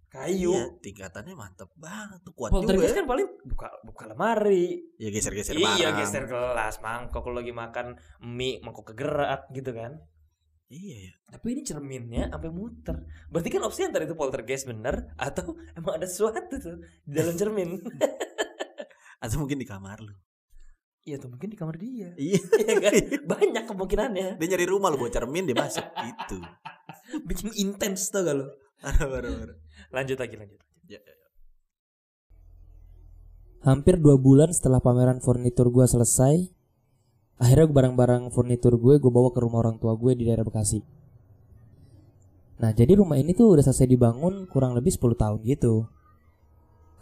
kayu. 0.09 0.55
Iya, 0.55 0.65
tingkatannya 0.81 1.35
mantep 1.35 1.69
banget 1.75 2.23
tuh 2.23 2.33
kuat 2.39 2.55
juga 2.55 2.71
Poltergeist 2.71 2.95
ya. 2.95 2.99
kan 3.03 3.07
paling 3.11 3.29
buka 3.43 3.69
buka 3.83 4.05
lemari. 4.07 4.67
Ya 4.97 5.09
geser-geser 5.11 5.59
iya, 5.59 5.91
barang. 5.91 5.97
geser 5.99 6.25
gelas, 6.31 6.79
mangkok 6.79 7.27
lo 7.27 7.43
lagi 7.43 7.51
makan 7.51 7.99
mie, 8.23 8.63
mangkok 8.63 8.95
kegerak 8.95 9.51
gitu 9.51 9.75
kan. 9.75 9.99
Iya 10.75 10.97
ya. 11.11 11.13
Tapi 11.39 11.47
ini 11.55 11.63
cerminnya 11.63 12.25
sampai 12.35 12.51
muter. 12.51 12.97
Berarti 13.31 13.49
kan 13.55 13.63
opsi 13.63 13.87
antara 13.87 14.03
itu 14.03 14.19
poltergeist 14.19 14.67
bener 14.67 15.15
atau 15.15 15.55
emang 15.79 16.03
ada 16.03 16.07
sesuatu 16.11 16.55
tuh 16.59 16.83
di 17.07 17.15
dalam 17.15 17.39
cermin. 17.39 17.79
Atau 19.23 19.41
mungkin 19.41 19.57
di 19.63 19.65
kamar 19.65 20.03
lu. 20.03 20.13
Iya 21.05 21.17
tuh 21.21 21.31
mungkin 21.31 21.49
di 21.49 21.57
kamar 21.57 21.79
dia. 21.79 22.11
Iya. 22.21 22.41
Iya 22.43 22.75
kan? 22.83 22.93
Banyak 23.25 23.65
kemungkinannya. 23.71 24.29
Dia 24.37 24.47
nyari 24.51 24.67
rumah 24.67 24.91
lu 24.91 24.99
buat 24.99 25.15
cermin 25.15 25.47
dia 25.47 25.57
masuk 25.57 25.87
itu. 26.03 26.39
Bikin 27.23 27.55
intens 27.57 28.11
tuh 28.11 28.27
kalau. 28.27 28.47
Lanjut 29.95 30.19
lagi 30.19 30.35
lanjut. 30.37 30.61
Ya, 30.91 31.01
ya, 31.01 31.15
ya. 31.15 31.29
Hampir 33.65 33.97
dua 33.97 34.21
bulan 34.21 34.53
setelah 34.53 34.85
pameran 34.85 35.25
furnitur 35.25 35.73
gue 35.73 35.89
selesai, 35.89 36.53
akhirnya 37.39 37.67
barang-barang 37.67 38.31
furnitur 38.31 38.79
gue 38.79 39.03
gue 39.03 39.13
bawa 39.13 39.35
ke 39.35 39.43
rumah 39.43 39.67
orang 39.67 39.77
tua 39.79 39.95
gue 39.99 40.15
di 40.15 40.27
daerah 40.27 40.47
Bekasi. 40.47 40.81
Nah 42.63 42.71
jadi 42.71 42.95
rumah 42.95 43.19
ini 43.19 43.35
tuh 43.35 43.59
udah 43.59 43.65
selesai 43.67 43.91
dibangun 43.91 44.47
kurang 44.47 44.79
lebih 44.79 44.95
10 44.95 45.19
tahun 45.19 45.39
gitu. 45.43 45.91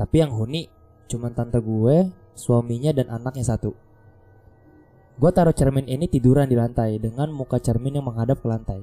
Tapi 0.01 0.17
yang 0.25 0.33
huni 0.33 0.73
cuman 1.13 1.37
tante 1.37 1.61
gue, 1.61 2.09
suaminya 2.33 2.97
dan 2.97 3.13
anaknya 3.13 3.45
satu. 3.45 3.77
Gue 5.21 5.31
taruh 5.31 5.53
cermin 5.53 5.85
ini 5.85 6.09
tiduran 6.09 6.49
di 6.49 6.57
lantai 6.57 6.97
dengan 6.97 7.29
muka 7.29 7.61
cermin 7.61 8.01
yang 8.01 8.07
menghadap 8.09 8.41
ke 8.41 8.49
lantai. 8.49 8.81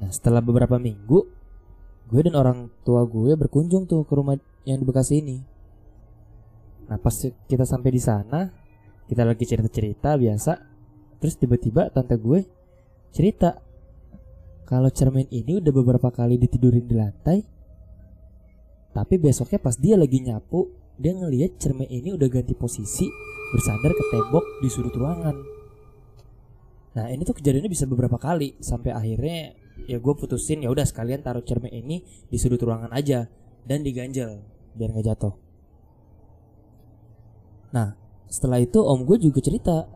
Nah 0.00 0.08
setelah 0.08 0.40
beberapa 0.40 0.80
minggu, 0.80 1.18
gue 2.08 2.20
dan 2.24 2.34
orang 2.34 2.72
tua 2.80 3.04
gue 3.04 3.36
berkunjung 3.36 3.84
tuh 3.84 4.08
ke 4.08 4.12
rumah 4.16 4.40
yang 4.64 4.80
di 4.80 4.84
Bekasi 4.88 5.20
ini. 5.20 5.44
Nah 6.88 6.96
pas 6.96 7.12
kita 7.20 7.68
sampai 7.68 7.90
di 7.92 8.00
sana, 8.00 8.48
kita 9.06 9.22
lagi 9.22 9.44
cerita-cerita 9.46 10.18
biasa, 10.18 10.52
terus 11.22 11.34
tiba-tiba 11.38 11.88
tante 11.94 12.18
gue 12.18 12.42
cerita 13.14 13.62
kalau 14.66 14.90
cermin 14.90 15.30
ini 15.30 15.62
udah 15.62 15.72
beberapa 15.72 16.10
kali 16.10 16.42
ditidurin 16.42 16.84
di 16.90 16.94
lantai, 16.98 17.38
tapi 18.90 19.14
besoknya 19.16 19.62
pas 19.62 19.78
dia 19.78 19.94
lagi 19.94 20.18
nyapu, 20.18 20.66
dia 20.98 21.14
ngelihat 21.14 21.54
cermin 21.62 21.86
ini 21.86 22.10
udah 22.18 22.26
ganti 22.26 22.56
posisi 22.58 23.06
bersandar 23.54 23.94
ke 23.94 24.04
tembok 24.10 24.44
di 24.58 24.68
sudut 24.68 24.94
ruangan. 24.98 25.36
Nah 26.98 27.06
ini 27.12 27.22
tuh 27.22 27.36
kejadiannya 27.36 27.70
bisa 27.70 27.86
beberapa 27.86 28.16
kali 28.16 28.58
sampai 28.58 28.90
akhirnya 28.90 29.54
ya 29.86 30.00
gue 30.00 30.14
putusin 30.16 30.64
ya 30.64 30.72
udah 30.72 30.88
sekalian 30.88 31.20
taruh 31.20 31.44
cermin 31.44 31.70
ini 31.70 32.02
di 32.26 32.36
sudut 32.40 32.58
ruangan 32.58 32.90
aja 32.90 33.28
dan 33.68 33.84
diganjel 33.84 34.42
biar 34.74 34.90
nggak 34.96 35.06
jatuh. 35.14 35.34
Nah 37.76 38.05
setelah 38.26 38.58
itu 38.58 38.82
om 38.82 39.06
gue 39.06 39.18
juga 39.22 39.38
cerita 39.38 39.86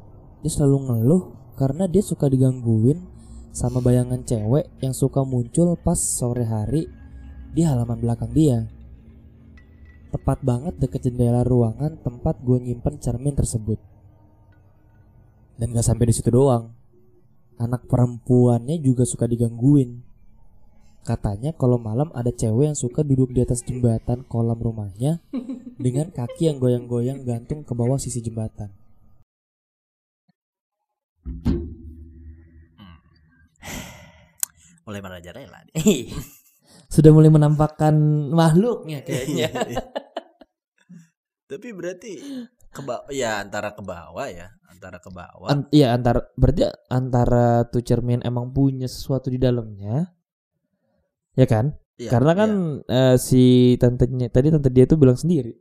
dia 0.40 0.50
selalu 0.50 0.76
ngeluh 0.88 1.22
karena 1.60 1.84
dia 1.84 2.00
suka 2.00 2.30
digangguin 2.30 3.04
sama 3.50 3.82
bayangan 3.82 4.22
cewek 4.22 4.70
yang 4.80 4.94
suka 4.94 5.26
muncul 5.26 5.74
pas 5.76 5.98
sore 5.98 6.46
hari 6.46 6.86
di 7.50 7.66
halaman 7.66 7.98
belakang 7.98 8.30
dia. 8.30 8.70
Tepat 10.10 10.42
banget 10.42 10.74
deket 10.78 11.06
jendela 11.06 11.46
ruangan 11.46 11.98
tempat 12.02 12.42
gue 12.42 12.58
nyimpen 12.58 12.98
cermin 12.98 13.34
tersebut. 13.34 13.78
Dan 15.58 15.76
gak 15.76 15.86
sampai 15.86 16.10
di 16.10 16.14
situ 16.14 16.30
doang. 16.32 16.72
Anak 17.60 17.86
perempuannya 17.86 18.80
juga 18.80 19.04
suka 19.04 19.28
digangguin. 19.28 20.02
Katanya 21.00 21.56
kalau 21.56 21.80
malam 21.80 22.12
ada 22.12 22.28
cewek 22.28 22.70
yang 22.70 22.78
suka 22.78 23.00
duduk 23.00 23.32
di 23.32 23.40
atas 23.40 23.64
jembatan 23.64 24.28
kolam 24.28 24.60
rumahnya 24.60 25.24
dengan 25.80 26.12
kaki 26.12 26.52
yang 26.52 26.60
goyang-goyang 26.60 27.24
gantung 27.24 27.64
ke 27.64 27.72
bawah 27.72 27.96
sisi 27.96 28.20
jembatan. 28.20 28.68
Mulai 34.84 35.00
merajalela. 35.00 35.58
Sudah 36.94 37.10
mulai 37.14 37.30
menampakkan 37.30 37.94
makhluknya 38.34 39.00
kayaknya. 39.06 39.48
Tapi 41.50 41.68
berarti 41.74 42.12
ke 42.70 42.80
bawah 42.82 43.10
ya 43.10 43.42
antara 43.42 43.74
ke 43.74 43.82
bawah 43.82 44.28
ya, 44.30 44.54
antara 44.70 45.02
ke 45.02 45.10
bawah. 45.10 45.50
An- 45.50 45.70
Iya 45.74 45.94
antara 45.94 46.30
berarti 46.38 46.66
antara 46.90 47.66
tuh 47.66 47.82
cermin 47.82 48.22
emang 48.22 48.54
punya 48.54 48.86
sesuatu 48.86 49.30
di 49.30 49.38
dalamnya, 49.38 50.10
ya 51.36 51.46
kan? 51.46 51.74
Iya, 52.00 52.08
Karena 52.08 52.32
kan 52.32 52.50
eh, 52.88 53.16
si 53.20 53.76
tantenya 53.76 54.32
tadi 54.32 54.48
tante 54.48 54.72
dia 54.72 54.88
tuh 54.88 54.96
bilang 54.96 55.20
sendiri. 55.20 55.52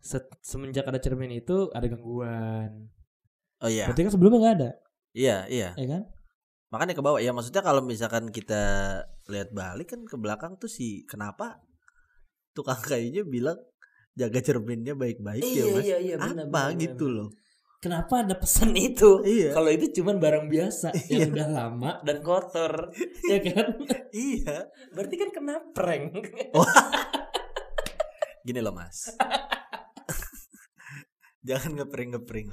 Se- 0.00 0.30
semenjak 0.40 0.86
ada 0.88 0.96
cermin 1.02 1.34
itu 1.34 1.68
ada 1.74 1.84
gangguan. 1.84 2.88
iya. 2.88 3.64
Oh 3.64 3.68
iya. 3.68 3.84
Berarti 3.90 4.02
kan 4.06 4.12
sebelumnya 4.12 4.38
nggak 4.40 4.56
ada, 4.60 4.70
Iya, 5.16 5.36
iya. 5.48 5.70
ya 5.76 5.86
kan? 5.88 6.02
Makanya 6.72 6.94
ke 6.96 7.02
bawah. 7.04 7.20
Ya 7.20 7.32
maksudnya 7.32 7.60
kalau 7.64 7.80
misalkan 7.84 8.28
kita 8.32 8.62
lihat 9.28 9.52
balik 9.52 9.92
kan 9.96 10.00
ke 10.04 10.16
belakang 10.16 10.56
tuh 10.60 10.68
si 10.68 11.04
kenapa 11.08 11.60
tukang 12.56 12.80
kayunya 12.80 13.24
bilang 13.24 13.56
jaga 14.16 14.40
cerminnya 14.40 14.96
baik-baik 14.96 15.44
ya, 15.44 15.64
Mas. 15.76 15.84
iya 15.84 16.16
Apa 16.16 16.72
gitu 16.76 17.06
loh. 17.12 17.28
Kenapa 17.86 18.26
ada 18.26 18.34
pesan 18.34 18.74
itu? 18.90 19.22
Iya. 19.22 19.54
Kalau 19.54 19.70
itu 19.70 20.02
cuman 20.02 20.18
barang 20.18 20.50
biasa 20.50 20.90
yang 21.14 21.30
udah 21.30 21.48
lama 21.54 21.90
dan 22.02 22.18
kotor, 22.18 22.90
ya 23.30 23.38
kan? 23.46 23.78
Iya. 24.10 24.74
Berarti 24.90 25.14
kan 25.14 25.30
kena 25.30 25.62
prank. 25.70 26.34
Gini 28.42 28.58
loh, 28.58 28.74
Mas. 28.74 29.14
Jangan 31.46 31.78
ngepring-ngepring. 31.78 32.50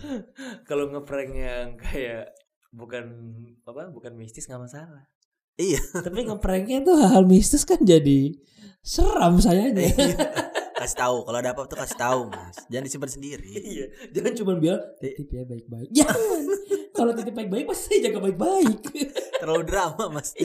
Kalau 0.69 0.93
ngeprank 0.93 1.33
yang 1.33 1.73
kayak 1.81 2.29
bukan 2.69 3.33
apa 3.65 3.89
bukan 3.89 4.13
mistis 4.13 4.45
nggak 4.45 4.69
masalah. 4.69 5.09
Iya. 5.57 5.81
Tapi 5.97 6.29
ngepranknya 6.29 6.85
tuh 6.85 7.01
hal-hal 7.01 7.25
mistis 7.25 7.65
kan 7.65 7.81
jadi 7.81 8.37
seram 8.85 9.41
sayanya. 9.41 9.89
Kasih 10.83 10.99
tahu 10.99 11.17
kalau 11.23 11.39
ada 11.39 11.55
apa 11.55 11.63
tuh 11.63 11.79
kasih 11.79 11.95
tahu, 11.95 12.21
Mas. 12.27 12.59
Jangan 12.67 12.83
disimpan 12.83 13.11
sendiri. 13.15 13.47
iya, 13.55 13.87
jangan 14.11 14.35
cuma 14.35 14.51
bilang 14.59 14.83
titip 14.99 15.31
ya 15.31 15.47
baik-baik. 15.47 15.89
Jangan. 15.95 16.43
Kalau 16.91 17.11
titip 17.15 17.31
baik-baik 17.31 17.65
pasti 17.71 18.03
jaga 18.03 18.19
baik-baik. 18.19 18.83
Terlalu 19.39 19.63
drama, 19.63 20.11
Mas. 20.11 20.35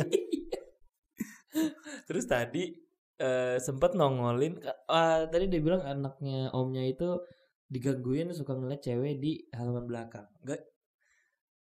Terus 2.07 2.25
tadi 2.31 2.71
eh, 3.19 3.59
sempat 3.59 3.99
nongolin 3.99 4.63
ah, 4.87 5.27
tadi 5.27 5.51
dia 5.51 5.59
bilang 5.59 5.83
anaknya 5.83 6.55
omnya 6.55 6.87
itu 6.87 7.19
digangguin 7.67 8.31
suka 8.31 8.55
ngeliat 8.55 8.79
cewek 8.79 9.19
di 9.19 9.43
halaman 9.51 9.91
belakang. 9.91 10.31
Enggak 10.47 10.63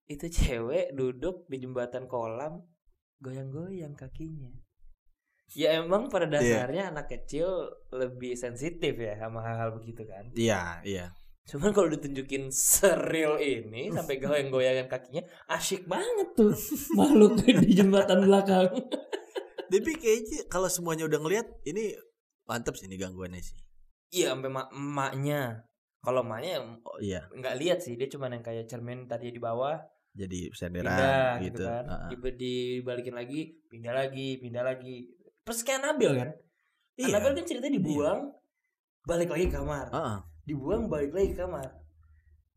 itu 0.07 0.29
cewek 0.29 0.93
duduk 0.93 1.49
di 1.49 1.65
jembatan 1.65 2.05
kolam 2.05 2.61
goyang-goyang 3.25 3.97
kakinya. 3.97 4.53
Ya 5.55 5.79
emang 5.79 6.11
pada 6.11 6.27
dasarnya 6.27 6.91
anak 6.91 7.07
kecil 7.07 7.47
lebih 7.95 8.35
sensitif 8.35 8.99
ya 8.99 9.15
sama 9.15 9.45
hal-hal 9.47 9.79
begitu 9.79 10.03
kan. 10.03 10.27
Iya, 10.35 10.83
iya. 10.83 11.07
Cuman 11.47 11.71
kalau 11.71 11.87
ditunjukin 11.95 12.51
seril 12.51 13.39
ini 13.39 13.95
sampai 13.95 14.19
goyang-goyangan 14.19 14.91
kakinya 14.91 15.23
asyik 15.47 15.87
banget 15.87 16.35
tuh 16.35 16.51
makhluk 16.99 17.39
di 17.47 17.71
jembatan 17.79 18.27
belakang. 18.27 18.67
Tapi 19.71 19.91
kayaknya 19.95 20.51
kalau 20.51 20.67
semuanya 20.67 21.07
udah 21.07 21.23
ngelihat 21.23 21.47
ini 21.63 21.95
mantep 22.51 22.75
sih 22.75 22.91
ini 22.91 22.99
gangguannya 22.99 23.39
sih. 23.39 23.59
Iya 24.11 24.35
sampai 24.35 24.51
ma- 24.51 24.71
emaknya. 24.75 25.63
Kalau 26.03 26.23
emaknya 26.23 26.63
Oh 26.87 26.99
iya, 27.03 27.27
nggak 27.35 27.55
lihat 27.59 27.79
sih 27.83 27.99
dia 27.99 28.07
cuman 28.07 28.39
yang 28.39 28.45
kayak 28.47 28.71
cermin 28.71 29.11
tadi 29.11 29.35
di 29.35 29.43
bawah 29.43 29.75
jadi 30.17 30.49
pindah 30.49 30.57
senderan 30.57 31.37
gitu, 31.45 31.61
gitu. 31.61 31.63
kan. 31.67 31.85
Heeh. 31.87 32.11
Di- 32.15 32.37
dibalikin 32.41 33.15
lagi, 33.15 33.41
pindah 33.69 33.95
lagi, 33.95 34.29
pindah 34.41 34.65
lagi. 34.65 34.97
Terus 35.47 35.61
kayak 35.63 35.81
Nabil 35.81 36.11
kan. 36.13 36.29
Iya. 36.99 37.15
Nabil 37.15 37.31
kan 37.39 37.45
ceritanya 37.47 37.75
dibuang, 37.79 38.21
balik 39.07 39.31
lagi 39.31 39.47
ke 39.47 39.55
kamar. 39.55 39.87
Heeh. 39.95 40.17
Dibuang 40.43 40.91
balik 40.91 41.15
lagi 41.15 41.33
ke 41.33 41.39
kamar. 41.39 41.71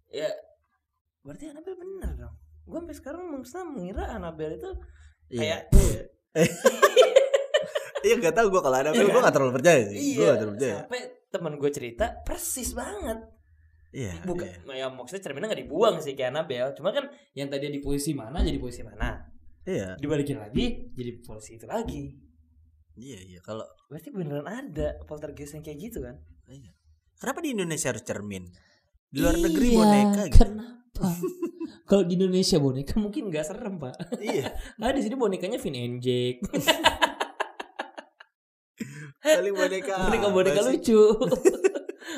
Ya 0.10 0.30
berarti 1.22 1.54
Nabil 1.54 1.76
bener 1.78 2.12
dong. 2.18 2.36
Gue 2.66 2.78
sampai 2.82 2.96
sekarang 2.98 3.22
maksudnya 3.30 3.66
mengira 3.66 4.04
Anabel 4.10 4.58
itu 4.58 4.70
Iya. 5.30 5.38
kayak 5.38 5.62
Iya 8.00 8.14
gak 8.18 8.32
tau 8.34 8.48
gue 8.48 8.62
kalau 8.64 8.78
Anabel 8.80 9.04
Iya 9.04 9.12
gue 9.12 9.22
gak 9.22 9.36
terlalu 9.36 9.54
percaya 9.54 9.82
sih. 9.86 9.98
Gue 10.18 10.24
iya 10.26 10.28
gak 10.34 10.40
terlalu 10.40 10.56
percaya. 10.58 10.76
sampai 10.82 11.02
teman 11.30 11.54
gue 11.62 11.70
cerita 11.70 12.06
persis 12.26 12.70
banget 12.74 13.20
Iya. 13.90 14.22
bukan 14.22 14.46
iya. 14.70 14.86
ya 14.86 14.88
maksudnya 14.90 15.22
cerminnya 15.26 15.50
nggak 15.50 15.62
dibuang 15.66 15.98
sih 15.98 16.14
kayak 16.14 16.30
Annabelle 16.30 16.78
cuma 16.78 16.94
kan 16.94 17.10
yang 17.34 17.50
tadi 17.50 17.74
di 17.74 17.82
posisi 17.82 18.14
mana 18.14 18.38
jadi 18.42 18.62
posisi 18.62 18.86
mana 18.86 19.18
Iya. 19.66 19.98
dibalikin 19.98 20.38
lagi 20.38 20.94
jadi 20.94 21.12
posisi 21.22 21.58
itu 21.58 21.66
lagi 21.66 22.14
Iya 23.00 23.20
iya 23.24 23.40
kalau 23.40 23.64
berarti 23.88 24.12
beneran 24.12 24.44
ada 24.44 25.00
poltergeist 25.06 25.56
yang 25.56 25.64
kayak 25.64 25.80
gitu 25.82 26.04
kan 26.04 26.20
iya. 26.46 26.76
Kenapa 27.16 27.40
di 27.40 27.52
Indonesia 27.52 27.88
harus 27.90 28.04
cermin? 28.04 28.44
Di 29.08 29.20
luar 29.20 29.36
negeri 29.36 29.68
Iya, 29.70 29.78
boneka 29.78 30.22
gitu. 30.26 30.36
kenapa 30.38 31.08
kalau 31.90 32.04
di 32.04 32.14
Indonesia 32.14 32.58
boneka 32.60 32.94
mungkin 32.96 33.24
nggak 33.28 33.46
serem 33.46 33.76
pak 33.76 33.96
iya. 34.20 34.52
nah 34.80 34.92
di 34.92 35.00
sini 35.00 35.16
bonekanya 35.16 35.56
Vin 35.58 35.76
and 35.76 35.98
Jake 36.00 36.44
Paling 39.20 39.52
boneka. 39.54 39.96
boneka 40.06 40.28
boneka 40.30 40.60
apa 40.60 40.68
sih? 40.68 40.80
lucu 40.80 41.00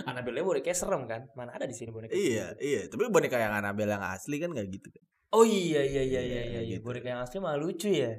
Annabelle 0.01 0.41
bonekanya 0.41 0.77
serem 0.77 1.03
kan 1.03 1.27
mana 1.33 1.51
ada 1.51 1.65
di 1.65 1.73
sini 1.73 1.89
boneka 1.89 2.13
Iya, 2.13 2.55
iya. 2.57 2.81
Tapi 2.87 3.05
boneka 3.07 3.35
yang 3.35 3.53
Anabel 3.53 3.89
yang 3.89 4.01
asli 4.01 4.37
kan 4.37 4.49
gak 4.49 4.65
gitu 4.67 4.87
kan. 4.87 5.03
oh 5.31 5.43
iya 5.43 5.81
iya 5.81 6.01
iya 6.01 6.21
iya 6.21 6.21
Iya, 6.21 6.41
iya, 6.43 6.61
iya. 6.61 6.77
gitu. 6.77 6.85
boneka 6.85 7.07
yang 7.07 7.21
asli 7.21 7.37
malah 7.37 7.57
lucu 7.57 7.89
ya 7.89 8.15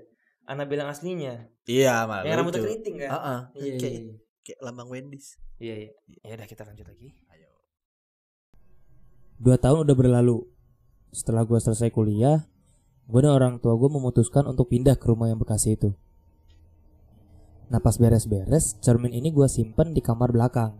Annabelle 0.48 0.82
yang 0.86 0.90
aslinya 0.90 1.34
Iya, 1.62 2.04
malah 2.10 2.26
yang 2.26 2.42
rambutnya 2.42 2.62
keriting 2.66 2.96
kan 2.98 3.08
Heeh. 3.14 3.38
iya 3.54 3.62
iya 3.62 3.78
kayak, 3.78 3.94
iya. 3.94 4.14
kayak 4.42 4.58
lambang 4.62 4.88
Wendy's. 4.90 5.38
iya 5.62 5.74
iya 5.78 5.90
ya 6.26 6.34
udah 6.34 6.48
kita 6.50 6.62
lanjut 6.66 6.86
lagi 6.86 7.08
Ayo. 7.30 7.48
Dua 9.42 9.56
tahun 9.58 9.86
udah 9.86 9.96
berlalu. 9.98 10.46
Setelah 11.12 11.44
gue 11.44 11.58
selesai 11.60 11.92
kuliah, 11.92 12.46
gue 13.04 13.20
dan 13.20 13.34
orang 13.34 13.60
tua 13.60 13.76
gue 13.76 13.90
memutuskan 13.90 14.46
untuk 14.48 14.70
pindah 14.70 14.96
ke 14.96 15.04
rumah 15.10 15.28
yang 15.28 15.36
Bekasi 15.36 15.76
itu. 15.76 15.92
Nah 17.68 17.80
pas 17.82 17.96
beres-beres, 17.96 18.78
cermin 18.80 19.12
ini 19.12 19.28
gue 19.28 19.44
simpen 19.50 19.92
di 19.92 20.00
kamar 20.00 20.32
belakang. 20.32 20.72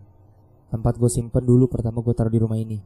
Tempat 0.71 0.97
gue 0.97 1.09
simpen 1.11 1.45
dulu 1.45 1.69
pertama 1.69 2.01
gue 2.01 2.13
taruh 2.17 2.33
di 2.33 2.41
rumah 2.41 2.57
ini. 2.57 2.81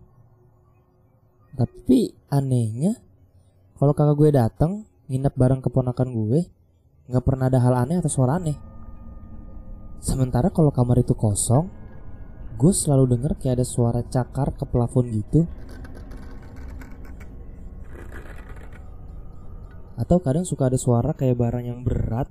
Tapi 1.55 2.11
anehnya, 2.31 2.99
kalau 3.79 3.95
kakak 3.95 4.17
gue 4.19 4.29
datang 4.35 4.71
nginep 5.07 5.33
bareng 5.39 5.61
keponakan 5.63 6.09
gue, 6.11 6.39
nggak 7.07 7.23
pernah 7.23 7.47
ada 7.47 7.63
hal 7.63 7.75
aneh 7.87 8.03
atau 8.03 8.11
suara 8.11 8.35
aneh. 8.35 8.59
Sementara 10.03 10.51
kalau 10.51 10.69
kamar 10.75 11.01
itu 11.01 11.15
kosong, 11.15 11.71
gue 12.59 12.73
selalu 12.75 13.17
denger 13.17 13.39
kayak 13.39 13.63
ada 13.63 13.65
suara 13.65 14.03
cakar 14.03 14.53
ke 14.53 14.67
plafon 14.67 15.07
gitu. 15.15 15.47
Atau 19.97 20.21
kadang 20.21 20.45
suka 20.45 20.69
ada 20.69 20.77
suara 20.77 21.15
kayak 21.15 21.39
barang 21.39 21.65
yang 21.65 21.81
berat 21.81 22.29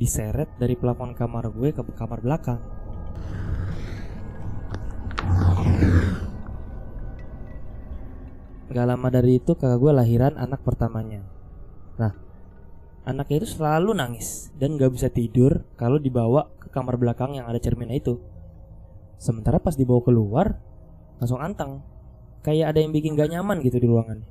diseret 0.00 0.48
dari 0.56 0.74
plafon 0.74 1.12
kamar 1.12 1.52
gue 1.52 1.74
ke 1.74 1.82
kamar 1.92 2.24
belakang. 2.24 2.62
Gak 8.74 8.86
lama 8.90 9.06
dari 9.06 9.38
itu 9.38 9.54
kakak 9.54 9.78
gue 9.78 9.92
lahiran 9.94 10.34
anak 10.34 10.64
pertamanya. 10.66 11.22
Nah 11.94 12.23
Anaknya 13.04 13.44
itu 13.44 13.48
selalu 13.60 13.92
nangis 13.92 14.48
Dan 14.56 14.80
gak 14.80 14.96
bisa 14.96 15.12
tidur 15.12 15.68
kalau 15.76 16.00
dibawa 16.00 16.48
ke 16.56 16.72
kamar 16.72 16.96
belakang 16.96 17.36
yang 17.36 17.44
ada 17.44 17.60
cerminnya 17.60 18.00
itu. 18.00 18.16
Sementara 19.20 19.60
pas 19.60 19.76
dibawa 19.76 20.00
keluar 20.00 20.56
Langsung 21.20 21.40
anteng. 21.40 21.84
Kayak 22.40 22.76
ada 22.76 22.78
yang 22.80 22.92
bikin 22.96 23.16
gak 23.16 23.28
nyaman 23.32 23.60
gitu 23.60 23.76
di 23.76 23.88
ruangan. 23.88 24.24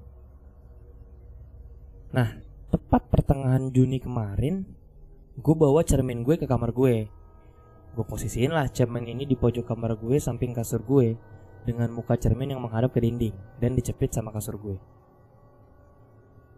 Nah 2.14 2.30
tepat 2.74 3.10
pertengahan 3.14 3.70
Juni 3.70 4.02
kemarin 4.02 4.66
Gue 5.34 5.58
bawa 5.58 5.82
cermin 5.82 6.22
gue 6.22 6.38
ke 6.38 6.46
kamar 6.46 6.74
gue. 6.74 7.10
Gue 7.94 8.06
posisiin 8.06 8.54
lah 8.54 8.70
cermin 8.70 9.06
ini 9.06 9.30
di 9.30 9.38
pojok 9.38 9.70
kamar 9.70 9.98
gue 10.02 10.18
samping 10.18 10.54
kasur 10.54 10.82
gue 10.82 11.14
Dengan 11.62 11.94
muka 11.94 12.18
cermin 12.18 12.58
yang 12.58 12.62
menghadap 12.62 12.90
ke 12.90 13.02
dinding 13.02 13.38
Dan 13.62 13.78
dicepit 13.78 14.10
sama 14.14 14.34
kasur 14.34 14.58
gue. 14.58 14.78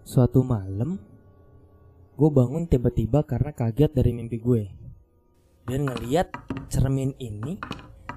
Suatu 0.07 0.45
malam 0.45 1.14
Gue 2.15 2.29
bangun 2.31 2.65
tiba-tiba 2.65 3.27
karena 3.27 3.51
kaget 3.51 3.91
dari 3.91 4.15
mimpi 4.15 4.39
gue 4.39 4.63
Dan 5.67 5.91
ngeliat 5.91 6.31
cermin 6.71 7.11
ini 7.19 7.59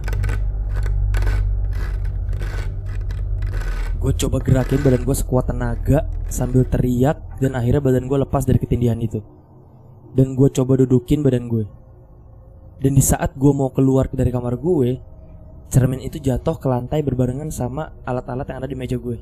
Gue 3.95 4.11
coba 4.19 4.43
gerakin 4.43 4.83
badan 4.83 5.07
gue 5.07 5.15
sekuat 5.15 5.51
tenaga 5.51 6.03
sambil 6.27 6.67
teriak 6.67 7.15
dan 7.39 7.55
akhirnya 7.55 7.79
badan 7.79 8.11
gue 8.11 8.17
lepas 8.27 8.43
dari 8.43 8.59
ketindihan 8.59 8.99
itu. 8.99 9.23
Dan 10.13 10.37
gue 10.37 10.49
coba 10.53 10.77
dudukin 10.77 11.25
badan 11.25 11.49
gue. 11.49 11.65
Dan 12.77 12.93
di 12.93 13.01
saat 13.01 13.33
gue 13.33 13.49
mau 13.49 13.73
keluar 13.73 14.05
dari 14.13 14.29
kamar 14.29 14.61
gue, 14.61 15.01
cermin 15.73 16.05
itu 16.05 16.21
jatuh 16.21 16.61
ke 16.61 16.69
lantai 16.69 17.01
berbarengan 17.01 17.49
sama 17.49 17.89
alat-alat 18.05 18.45
yang 18.45 18.57
ada 18.61 18.69
di 18.69 18.77
meja 18.77 18.97
gue. 19.01 19.17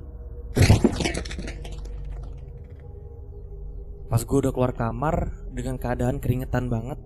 Pas 4.11 4.19
gue 4.27 4.37
udah 4.43 4.51
keluar 4.51 4.75
kamar 4.75 5.31
dengan 5.55 5.79
keadaan 5.79 6.19
keringetan 6.19 6.67
banget, 6.67 6.99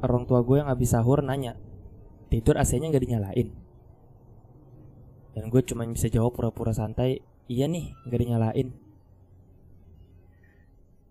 orang 0.00 0.24
tua 0.24 0.40
gue 0.40 0.64
yang 0.64 0.72
habis 0.72 0.96
sahur 0.96 1.20
nanya, 1.20 1.60
tidur 2.32 2.56
AC-nya 2.56 2.88
nggak 2.88 3.04
dinyalain? 3.04 3.52
Dan 5.36 5.52
gue 5.52 5.60
cuma 5.68 5.84
bisa 5.84 6.08
jawab 6.08 6.32
pura-pura 6.32 6.72
santai, 6.72 7.20
iya 7.52 7.68
nih 7.68 7.92
nggak 8.08 8.20
dinyalain. 8.24 8.68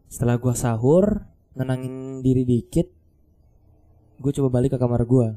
Setelah 0.10 0.42
gue 0.42 0.56
sahur, 0.58 1.30
nenangin 1.56 2.20
diri 2.20 2.44
dikit, 2.44 2.88
gue 4.20 4.32
coba 4.36 4.60
balik 4.60 4.76
ke 4.76 4.80
kamar 4.80 5.04
gue. 5.08 5.28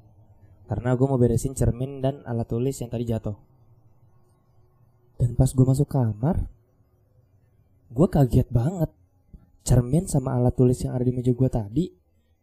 Karena 0.68 0.92
gue 0.92 1.06
mau 1.08 1.16
beresin 1.16 1.56
cermin 1.56 2.04
dan 2.04 2.20
alat 2.28 2.44
tulis 2.44 2.76
yang 2.76 2.92
tadi 2.92 3.08
jatuh. 3.08 3.38
Dan 5.16 5.34
pas 5.34 5.48
gue 5.48 5.64
masuk 5.64 5.88
kamar, 5.88 6.44
gue 7.88 8.06
kaget 8.06 8.46
banget 8.52 8.90
cermin 9.64 10.04
sama 10.04 10.36
alat 10.36 10.54
tulis 10.54 10.76
yang 10.84 10.92
ada 10.92 11.04
di 11.04 11.12
meja 11.12 11.32
gue 11.32 11.48
tadi 11.48 11.84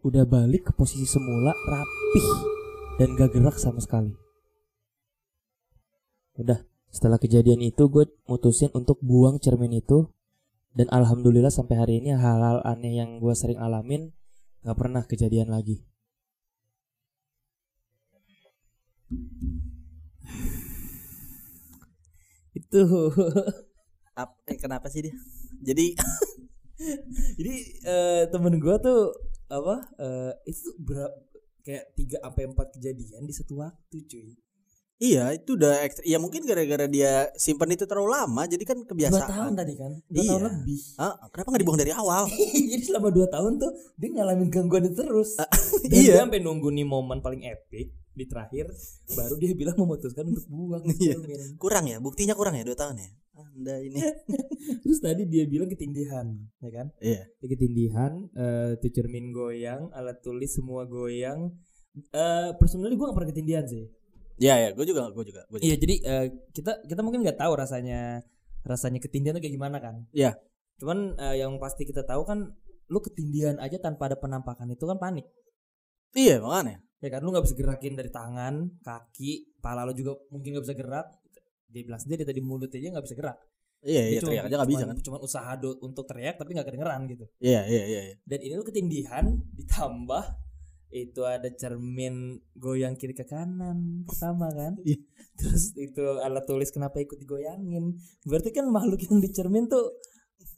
udah 0.06 0.26
balik 0.30 0.70
ke 0.70 0.72
posisi 0.78 1.10
semula 1.10 1.54
rapih 1.54 2.28
dan 3.02 3.18
gak 3.18 3.34
gerak 3.34 3.58
sama 3.58 3.82
sekali. 3.82 4.14
Udah, 6.38 6.62
setelah 6.92 7.18
kejadian 7.18 7.64
itu 7.64 7.90
gue 7.90 8.06
mutusin 8.28 8.70
untuk 8.76 9.00
buang 9.02 9.40
cermin 9.42 9.80
itu 9.80 10.06
dan 10.76 10.92
alhamdulillah 10.92 11.50
sampai 11.50 11.76
hari 11.80 11.94
ini 12.04 12.12
hal-hal 12.12 12.60
aneh 12.68 13.00
yang 13.00 13.18
gue 13.24 13.32
sering 13.32 13.58
alamin 13.58 14.12
gak 14.62 14.76
pernah 14.76 15.04
kejadian 15.08 15.50
lagi. 15.50 15.88
itu 22.56 22.82
Ap- 24.22 24.40
eh, 24.48 24.56
kenapa 24.56 24.88
sih 24.88 25.04
dia? 25.04 25.16
Jadi 25.60 25.96
jadi 27.40 27.56
eh, 27.84 28.24
temen 28.32 28.60
gue 28.60 28.76
tuh 28.80 29.12
apa 29.52 29.76
eh, 30.00 30.32
itu 30.48 30.72
berapa 30.80 31.12
kayak 31.66 31.86
tiga 31.98 32.18
sampai 32.24 32.44
empat 32.48 32.68
kejadian 32.78 33.28
di 33.28 33.34
satu 33.36 33.60
waktu 33.60 33.98
cuy 34.08 34.38
Iya, 34.96 35.36
itu 35.36 35.60
udah 35.60 35.84
ekstra. 35.84 36.08
Ya 36.08 36.16
mungkin 36.24 36.48
gara-gara 36.48 36.88
dia 36.88 37.28
simpan 37.36 37.68
itu 37.68 37.84
terlalu 37.84 38.16
lama, 38.16 38.48
jadi 38.48 38.64
kan 38.64 38.80
Dua 38.80 38.88
kebiasaan. 38.88 39.28
tahun 39.28 39.52
tadi 39.60 39.74
kan, 39.76 39.92
dua 40.08 40.24
Iya. 40.24 40.32
tahun 40.32 40.44
lebih. 40.48 40.80
Ah, 40.96 41.14
kenapa 41.36 41.48
nggak 41.52 41.62
dibuang 41.68 41.80
dari 41.84 41.92
awal? 41.92 42.24
Jadi 42.72 42.84
selama 42.84 43.12
dua 43.12 43.28
tahun 43.28 43.60
tuh 43.60 43.72
dia 44.00 44.10
ngalamin 44.16 44.48
gangguan 44.48 44.88
itu 44.88 44.96
terus. 44.96 45.36
Dan 45.36 46.00
iya. 46.00 46.16
dia 46.16 46.24
sampai 46.24 46.40
nunggu 46.40 46.72
nih 46.72 46.88
momen 46.88 47.20
paling 47.20 47.44
epic 47.44 47.92
di 48.16 48.24
terakhir, 48.24 48.72
baru 49.12 49.36
dia 49.36 49.52
bilang 49.52 49.76
memutuskan 49.76 50.32
untuk 50.32 50.48
buang. 50.48 50.88
Iya. 51.04 51.20
Kurang 51.60 51.92
ya, 51.92 52.00
buktinya 52.00 52.32
kurang 52.32 52.56
ya 52.56 52.64
dua 52.64 52.80
tahun 52.80 52.96
ya. 53.04 53.10
Anda 53.36 53.84
ini. 53.84 54.00
Terus 54.88 55.00
tadi 55.04 55.28
dia 55.28 55.44
bilang 55.44 55.68
ketindihan, 55.68 56.40
ya 56.64 56.72
kan? 56.72 56.88
Iya. 57.04 57.28
Dia 57.44 57.48
ketindihan, 57.52 58.32
eh 58.32 58.80
tuh 58.80 58.92
cermin 58.96 59.36
goyang, 59.36 59.92
alat 59.92 60.24
tulis 60.24 60.56
semua 60.56 60.88
goyang. 60.88 61.52
Eh 62.16 62.50
personally 62.56 62.96
gue 62.96 63.04
gak 63.04 63.12
pernah 63.12 63.32
ketindihan 63.36 63.68
sih. 63.68 63.92
Iya 64.36 64.56
ya, 64.60 64.70
gue 64.76 64.86
juga, 64.88 65.08
gue 65.16 65.24
juga, 65.32 65.42
gue 65.48 65.58
juga. 65.64 65.68
Iya 65.68 65.76
jadi 65.80 65.96
eh, 66.04 66.26
kita 66.52 66.72
kita 66.84 67.02
mungkin 67.02 67.24
nggak 67.24 67.40
tahu 67.40 67.54
rasanya 67.56 68.20
rasanya 68.68 69.00
ketindihan 69.00 69.38
tuh 69.38 69.44
kayak 69.44 69.56
gimana 69.56 69.78
kan? 69.80 70.04
Iya. 70.12 70.36
Cuman 70.82 71.16
eh, 71.16 71.40
yang 71.40 71.56
pasti 71.56 71.88
kita 71.88 72.04
tahu 72.04 72.28
kan, 72.28 72.52
lu 72.92 73.00
ketindihan 73.00 73.56
aja 73.64 73.80
tanpa 73.80 74.12
ada 74.12 74.18
penampakan 74.20 74.68
itu 74.76 74.84
kan 74.84 75.00
panik. 75.00 75.24
Iya 76.16 76.44
makanya. 76.44 76.84
Ya 77.00 77.10
kan 77.12 77.22
lu 77.24 77.32
nggak 77.32 77.46
bisa 77.48 77.56
gerakin 77.56 77.94
dari 77.96 78.12
tangan, 78.12 78.82
kaki, 78.84 79.60
pala 79.64 79.88
lu 79.88 79.94
juga 79.96 80.20
mungkin 80.32 80.56
nggak 80.56 80.66
bisa 80.68 80.76
gerak. 80.76 81.08
Dia 81.72 81.82
bilang 81.88 82.02
sendiri 82.02 82.24
tadi 82.28 82.40
mulut 82.44 82.72
aja 82.72 82.88
nggak 82.92 83.06
bisa 83.06 83.16
gerak. 83.16 83.38
Iya, 83.86 84.02
Dia 84.02 84.12
iya 84.18 84.22
teriak 84.26 84.44
aja 84.50 84.56
nggak 84.58 84.72
bisa 84.74 84.86
kan? 84.90 84.98
Cuma 85.06 85.18
usaha 85.22 85.52
do- 85.62 85.78
untuk 85.86 86.10
teriak 86.10 86.42
tapi 86.42 86.58
nggak 86.58 86.68
kedengeran 86.74 87.06
gitu. 87.06 87.26
Iya, 87.38 87.62
iya, 87.70 87.84
iya. 87.86 88.02
iya. 88.10 88.16
Dan 88.26 88.40
ini 88.42 88.54
lu 88.58 88.66
ketindihan 88.66 89.26
ditambah 89.54 90.24
itu 90.94 91.22
ada 91.26 91.50
cermin 91.52 92.40
goyang 92.56 92.96
kiri 92.96 93.14
ke 93.18 93.26
kanan 93.28 94.04
pertama 94.06 94.50
kan. 94.54 94.78
Iya. 94.86 95.00
Terus 95.36 95.76
itu 95.76 96.06
alat 96.24 96.48
tulis 96.48 96.72
kenapa 96.72 97.04
ikut 97.04 97.20
digoyangin? 97.20 98.00
Berarti 98.24 98.56
kan 98.56 98.72
makhluk 98.72 99.04
yang 99.04 99.20
di 99.20 99.30
cermin 99.36 99.68
tuh 99.68 100.00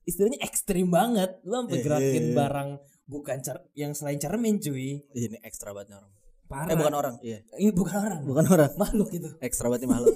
istilahnya 0.06 0.38
ekstrim 0.46 0.94
banget. 0.94 1.42
Lu 1.42 1.66
sampai 1.66 1.82
Iya, 1.82 1.86
gerakin 1.86 2.24
iya, 2.24 2.30
iya. 2.30 2.38
barang 2.38 2.70
bukan 3.10 3.38
cer 3.42 3.58
yang 3.74 3.92
selain 3.98 4.22
cermin 4.22 4.62
cuy. 4.62 5.02
Ini 5.02 5.42
ekstra 5.42 5.74
banget 5.74 5.98
orang. 5.98 6.14
Parah. 6.48 6.70
Eh 6.72 6.76
bukan 6.80 6.96
orang, 6.96 7.16
iya. 7.26 7.40
Ini 7.60 7.72
bukan 7.76 7.98
orang. 7.98 8.22
Bukan 8.24 8.46
orang. 8.48 8.72
Makhluk 8.80 9.10
itu. 9.12 9.30
Ekstra 9.44 9.68
banget 9.68 9.90
makhluk. 9.90 10.16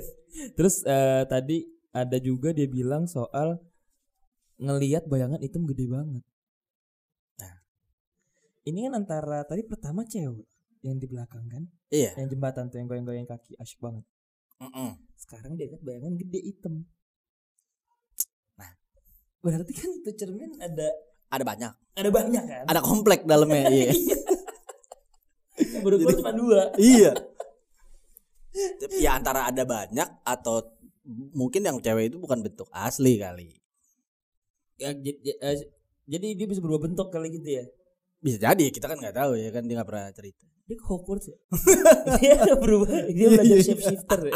Terus 0.58 0.82
eh, 0.88 1.22
tadi 1.28 1.68
ada 1.94 2.18
juga 2.18 2.50
dia 2.50 2.66
bilang 2.66 3.06
soal 3.06 3.60
ngelihat 4.58 5.06
bayangan 5.06 5.38
hitam 5.38 5.68
gede 5.68 5.86
banget. 5.86 6.24
Ini 8.68 8.84
kan 8.84 8.92
antara 9.00 9.48
tadi 9.48 9.64
pertama 9.64 10.04
cewek 10.04 10.44
yang 10.84 11.00
di 11.00 11.08
belakang 11.08 11.48
kan, 11.48 11.64
iya. 11.88 12.12
yang 12.20 12.28
jembatan 12.28 12.68
tuh 12.68 12.76
yang 12.78 12.86
goyang-goyang 12.86 13.24
kaki, 13.24 13.56
asyik 13.56 13.80
banget. 13.80 14.04
Mm-mm. 14.60 15.00
Sekarang 15.16 15.56
dia 15.56 15.72
lihat 15.72 15.80
bayangan 15.80 16.14
gede 16.20 16.40
hitam. 16.44 16.74
Nah, 18.60 18.70
berarti 19.40 19.72
kan 19.72 19.88
itu 19.88 20.10
cermin 20.12 20.52
ada 20.60 20.88
Ada 21.32 21.44
banyak. 21.44 21.72
ada 21.96 22.10
banyak 22.12 22.44
kan? 22.44 22.64
Ada 22.68 22.80
komplek 22.84 23.24
dalamnya, 23.24 23.72
iya. 23.72 23.92
Yang 25.72 25.82
baru 25.82 25.96
cuma 26.20 26.32
dua. 26.36 26.62
iya. 26.76 27.12
Ya 29.00 29.16
antara 29.16 29.48
ada 29.48 29.64
banyak 29.64 30.08
atau 30.22 30.76
mungkin 31.32 31.64
yang 31.64 31.80
cewek 31.80 32.12
itu 32.12 32.16
bukan 32.20 32.44
bentuk 32.44 32.68
asli 32.70 33.16
kali. 33.16 33.56
Ya, 34.78 34.94
eh, 34.94 35.56
jadi 36.06 36.26
dia 36.36 36.46
bisa 36.46 36.60
berubah 36.62 36.86
bentuk 36.86 37.10
kali 37.10 37.32
gitu 37.32 37.48
ya. 37.48 37.64
Bisa 38.18 38.38
jadi 38.42 38.64
kita 38.74 38.90
kan 38.90 38.98
nggak 38.98 39.14
tahu 39.14 39.38
ya 39.38 39.48
kan 39.54 39.62
dia 39.66 39.74
nggak 39.78 39.88
pernah 39.88 40.10
cerita. 40.10 40.44
Dia 40.68 40.76
ke 40.76 40.84
Hogwarts 40.84 41.26
ya? 41.32 41.38
dia 42.20 42.54
berubah, 42.58 43.08
dia 43.08 43.26
belajar 43.32 43.56
Iya. 43.56 43.64
shape 43.64 43.82
shifter 43.82 44.20
ya. 44.28 44.34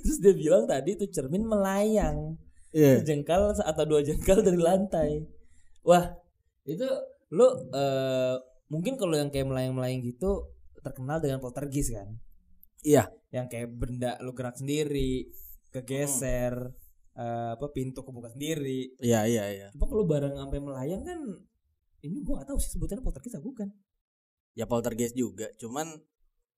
Terus 0.00 0.18
dia 0.20 0.34
bilang 0.36 0.64
tadi 0.68 0.94
tuh 0.94 1.08
cermin 1.10 1.44
melayang 1.44 2.36
Iya. 2.70 3.02
sejengkal 3.02 3.50
atau 3.56 3.84
dua 3.88 4.00
jengkal 4.06 4.46
dari 4.46 4.60
lantai. 4.60 5.26
Wah, 5.82 6.14
itu 6.62 6.86
lu 7.34 7.46
eh, 7.74 8.36
mungkin 8.70 8.94
kalau 8.94 9.18
yang 9.18 9.32
kayak 9.32 9.48
melayang-melayang 9.50 10.06
gitu 10.06 10.54
terkenal 10.78 11.18
dengan 11.18 11.42
poltergeist 11.42 11.90
kan? 11.90 12.14
Iya. 12.86 13.10
Yang 13.34 13.46
kayak 13.50 13.68
benda 13.74 14.12
lu 14.22 14.30
gerak 14.38 14.54
sendiri, 14.54 15.26
kegeser, 15.74 16.74
eh, 17.20 17.50
apa 17.54 17.66
pintu 17.76 18.00
kebuka 18.00 18.32
sendiri. 18.32 18.96
Iya 18.96 19.28
iya 19.28 19.44
iya. 19.52 19.68
Cuma 19.76 19.86
kalau 19.86 20.04
barang 20.08 20.34
sampai 20.40 20.58
melayang 20.64 21.02
kan 21.04 21.20
ini 22.00 22.24
gua 22.24 22.40
gak 22.40 22.56
tahu 22.56 22.58
sih 22.58 22.72
sebutannya 22.72 23.04
poltergeist 23.04 23.36
atau 23.36 23.44
bukan. 23.52 23.68
Ya 24.56 24.64
poltergeist 24.64 25.14
juga, 25.14 25.52
cuman 25.60 26.00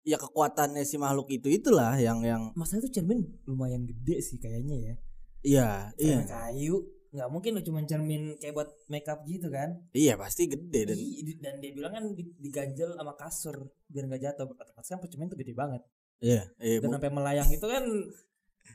ya 0.01 0.17
kekuatannya 0.17 0.81
si 0.81 0.97
makhluk 0.97 1.29
itu 1.29 1.47
itulah 1.49 1.93
yang 1.97 2.25
yang 2.25 2.49
Masalah 2.57 2.89
tuh 2.89 2.93
cermin 2.93 3.21
lumayan 3.45 3.85
gede 3.85 4.17
sih 4.21 4.37
kayaknya 4.41 4.77
ya. 4.77 4.95
iya 5.41 5.69
iya 5.97 6.21
kayu 6.25 6.85
nggak 7.11 7.29
mungkin 7.33 7.51
lo 7.57 7.61
cuma 7.65 7.83
cermin 7.83 8.37
kayak 8.39 8.53
buat 8.55 8.69
makeup 8.87 9.19
gitu 9.27 9.51
kan 9.51 9.73
iya 9.91 10.15
pasti 10.15 10.47
gede 10.47 10.87
dan 10.87 10.97
dan 11.43 11.53
dia 11.59 11.71
bilang 11.75 11.91
kan 11.91 12.05
di- 12.15 12.33
diganjel 12.39 12.95
sama 12.95 13.17
kasur 13.19 13.67
biar 13.91 14.05
nggak 14.07 14.21
jatuh 14.21 14.47
otomatis 14.47 14.89
kan 14.89 15.01
cermin 15.09 15.27
tuh 15.27 15.35
gede 15.41 15.51
banget 15.51 15.81
iya 16.23 16.47
iya 16.61 16.79
dan 16.79 16.93
sampai 16.95 17.11
melayang 17.11 17.49
itu 17.51 17.65
kan 17.67 17.83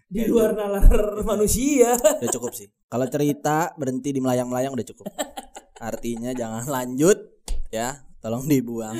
di 0.06 0.22
luar 0.24 0.52
nalar 0.52 0.86
manusia 1.22 1.96
udah 1.96 2.30
cukup 2.30 2.52
sih. 2.52 2.68
Kalau 2.86 3.06
cerita 3.06 3.72
berhenti 3.74 4.12
di 4.12 4.20
melayang-melayang 4.20 4.72
udah 4.72 4.86
cukup. 4.86 5.06
Artinya 5.76 6.32
jangan 6.32 6.64
lanjut 6.66 7.18
ya, 7.68 8.00
tolong 8.18 8.44
dibuang. 8.44 8.96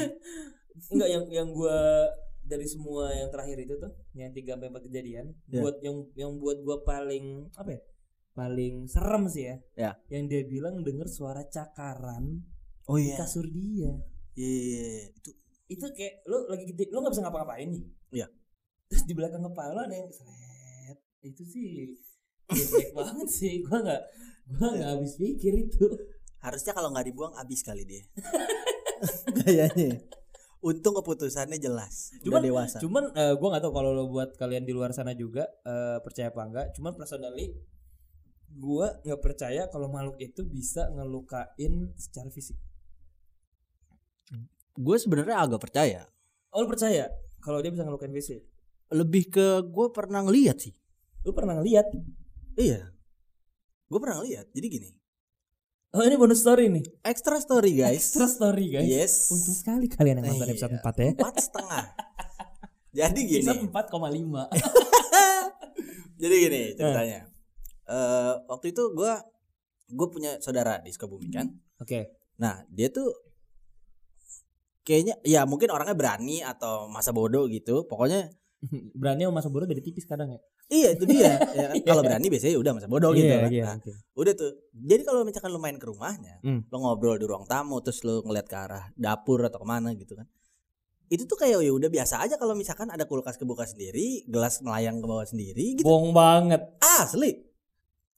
enggak 0.93 1.09
yang 1.09 1.25
yang 1.33 1.49
gua 1.51 2.05
dari 2.43 2.63
semua 2.63 3.11
yang 3.11 3.27
terakhir 3.33 3.59
itu 3.59 3.75
tuh 3.75 3.91
yang 4.13 4.31
tiga 4.31 4.55
sampai 4.55 4.71
empat 4.71 4.85
kejadian 4.87 5.35
Ya. 5.49 5.65
buat 5.65 5.83
yang 5.83 5.97
yang 6.15 6.31
buat 6.39 6.63
gua 6.63 6.85
paling 6.85 7.51
apa 7.57 7.75
ya 7.75 7.81
paling 8.33 8.87
serem 8.87 9.25
sih 9.27 9.51
ya 9.51 9.57
Ya. 9.75 9.91
yang 10.13 10.29
dia 10.29 10.45
bilang 10.45 10.85
denger 10.85 11.09
suara 11.09 11.43
cakaran 11.43 12.45
Oh 12.87 13.03
di 13.03 13.11
kasur 13.11 13.51
dia 13.51 13.99
Iya, 14.37 14.47
iya, 14.47 14.85
iya. 14.95 15.05
itu 15.11 15.31
itu 15.67 15.85
kayak 15.91 16.23
lu 16.23 16.47
lagi 16.47 16.65
gede 16.71 16.87
lu 16.93 17.03
nggak 17.03 17.13
bisa 17.17 17.23
ngapa-ngapain 17.25 17.67
nih 17.67 17.85
Iya. 18.15 18.27
terus 18.87 19.03
di 19.03 19.15
belakang 19.17 19.43
kepala 19.43 19.81
ada 19.83 19.97
yang 19.97 20.13
seret 20.13 20.46
itu 21.27 21.43
sih 21.43 21.67
jelek 22.47 22.91
banget 22.93 23.29
sih 23.29 23.59
gua 23.61 23.83
nggak 23.83 24.03
gua 24.53 24.69
nggak 24.73 24.91
habis 24.93 25.15
pikir 25.17 25.53
itu 25.61 25.87
harusnya 26.39 26.71
kalau 26.71 26.89
nggak 26.89 27.07
dibuang 27.07 27.35
abis 27.35 27.61
kali 27.61 27.83
dia. 27.83 28.07
Kayaknya. 29.43 29.99
Untung 30.59 30.95
keputusannya 30.95 31.59
jelas, 31.59 32.17
udah 32.17 32.25
Cuman- 32.25 32.43
dewasa. 32.43 32.77
cuman 32.79 33.05
eh, 33.13 33.35
gua 33.35 33.49
nggak 33.51 33.63
tahu 33.63 33.75
kalau 33.75 33.91
lo 33.93 34.05
buat 34.07 34.35
kalian 34.35 34.63
di 34.63 34.71
luar 34.71 34.91
sana 34.91 35.13
juga 35.13 35.45
eh, 35.63 35.99
percaya 36.01 36.31
apa 36.31 36.43
enggak 36.43 36.67
cuman 36.73 36.95
personally 36.95 37.55
gua 38.49 38.99
nggak 39.01 39.21
percaya 39.21 39.63
kalau 39.67 39.87
makhluk 39.87 40.17
itu 40.19 40.43
bisa 40.43 40.87
ngelukain 40.91 41.75
secara 41.95 42.31
fisik 42.31 42.57
Gue 44.77 44.97
sebenarnya 44.97 45.41
agak 45.41 45.61
percaya. 45.63 46.05
oh 46.51 46.61
lu 46.61 46.69
percaya 46.69 47.09
kalau 47.39 47.61
dia 47.61 47.69
bisa 47.69 47.81
ngelukain 47.81 48.13
fisik 48.13 48.45
Lebih 48.89 49.29
ke 49.31 49.47
gue 49.63 49.87
pernah 49.89 50.21
ngeliat 50.21 50.57
sih. 50.59 50.75
Lu 51.27 51.35
pernah 51.35 51.59
ngeliat 51.59 51.91
Iya. 52.55 52.89
Gue 53.87 53.99
pernah 53.99 54.19
ngeliat. 54.19 54.47
Jadi 54.51 54.67
gini. 54.71 54.91
oh 55.91 56.03
ini 56.03 56.15
bonus 56.15 56.41
story 56.41 56.69
nih 56.69 56.85
Extra 57.03 57.37
story 57.37 57.73
guys. 57.75 57.97
extra 57.97 58.27
story 58.27 58.69
guys 58.71 58.85
Yes. 58.85 59.15
untung 59.29 59.55
sekali 59.55 59.87
kalian 59.87 60.21
yang 60.21 60.29
nonton 60.31 60.45
Iya. 60.45 60.55
episode 60.55 60.75
4 60.77 60.93
ya 60.97 61.11
Empat 61.15 61.35
setengah. 61.39 61.85
Jadi 62.93 63.21
gini. 63.23 63.43
episode 63.43 63.63
4,5 63.67 64.45
Jadi 66.21 66.35
gini 66.39 66.63
ceritanya. 66.75 67.21
Eh 67.87 68.33
waktu 68.47 68.67
itu 68.71 68.83
gue 68.93 69.13
gue 69.87 70.09
punya 70.11 70.37
saudara 70.39 70.81
di 70.81 70.91
Sukabumi 70.91 71.29
kan. 71.29 71.49
Oke. 71.79 72.13
Nah 72.37 72.65
dia 72.69 72.89
tuh 72.89 73.09
kayaknya 74.83 75.19
ya 75.23 75.43
mungkin 75.45 75.69
orangnya 75.69 75.95
berani 75.95 76.41
atau 76.41 76.87
masa 76.87 77.11
bodoh 77.11 77.47
gitu. 77.49 77.85
Pokoknya 77.85 78.31
Berani 79.01 79.25
sama 79.25 79.39
masa 79.39 79.49
bodoh 79.49 79.65
beda 79.65 79.81
tipis 79.81 80.05
kadang 80.05 80.33
ya. 80.33 80.41
iya 80.67 80.89
itu 80.97 81.05
dia. 81.05 81.37
ya 81.59 81.65
kan? 81.71 81.75
Kalau 81.85 82.03
berani 82.03 82.27
biasanya 82.27 82.57
udah 82.57 82.73
masa 82.75 82.89
bodoh 82.89 83.13
gitu. 83.13 83.29
kan. 83.29 83.51
Nah, 83.53 83.77
udah 84.15 84.33
tuh. 84.33 84.53
Jadi 84.73 85.03
kalau 85.05 85.23
misalkan 85.23 85.51
lu 85.53 85.61
main 85.61 85.77
ke 85.77 85.87
rumahnya, 85.87 86.41
Hmm. 86.41 86.65
lu 86.67 86.77
ngobrol 86.77 87.17
di 87.17 87.25
ruang 87.25 87.45
tamu 87.45 87.79
terus 87.81 88.01
lu 88.03 88.25
ngeliat 88.25 88.45
ke 88.45 88.57
arah 88.57 88.91
dapur 88.95 89.45
atau 89.45 89.61
ke 89.61 89.67
mana 89.67 89.93
gitu 89.93 90.17
kan. 90.17 90.27
Itu 91.07 91.23
tuh 91.25 91.39
kayak 91.39 91.63
ya 91.63 91.71
udah 91.71 91.87
biasa 91.87 92.19
aja 92.19 92.35
kalau 92.35 92.59
misalkan 92.59 92.91
ada 92.91 93.07
kulkas 93.07 93.39
kebuka 93.39 93.63
sendiri, 93.63 94.27
gelas 94.27 94.59
melayang 94.59 94.99
ke 94.99 95.07
bawah 95.07 95.23
sendiri 95.23 95.79
gitu. 95.79 95.87
Bohong 95.87 96.11
banget. 96.11 96.67
Asli. 96.83 97.47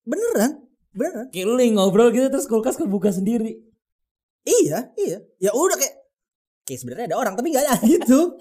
Beneran? 0.02 0.64
Beneran? 0.96 1.28
Kayak 1.28 1.46
lu 1.46 1.54
lagi 1.54 1.72
ngobrol 1.76 2.08
gitu 2.10 2.32
terus 2.32 2.48
kulkas 2.48 2.80
kebuka 2.80 3.12
sendiri. 3.12 3.60
Iya, 4.40 4.96
iya. 4.96 5.18
Ya 5.36 5.52
udah 5.52 5.76
kayak 5.76 5.94
kayak 6.64 6.80
sebenarnya 6.80 7.12
ada 7.12 7.16
orang 7.20 7.36
tapi 7.36 7.52
nggak 7.52 7.64
ada 7.68 7.74
gitu. 7.92 8.40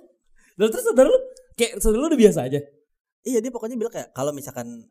Lalu 0.55 0.69
terus 0.71 0.85
saudara 0.87 1.11
lu 1.11 1.19
kayak 1.57 1.81
saudara 1.81 2.05
lu 2.05 2.07
udah 2.13 2.21
biasa 2.21 2.39
aja. 2.45 2.61
iya, 3.27 3.43
dia 3.43 3.51
pokoknya 3.51 3.75
bilang 3.75 3.91
kayak 3.91 4.13
kalau 4.15 4.31
misalkan 4.31 4.87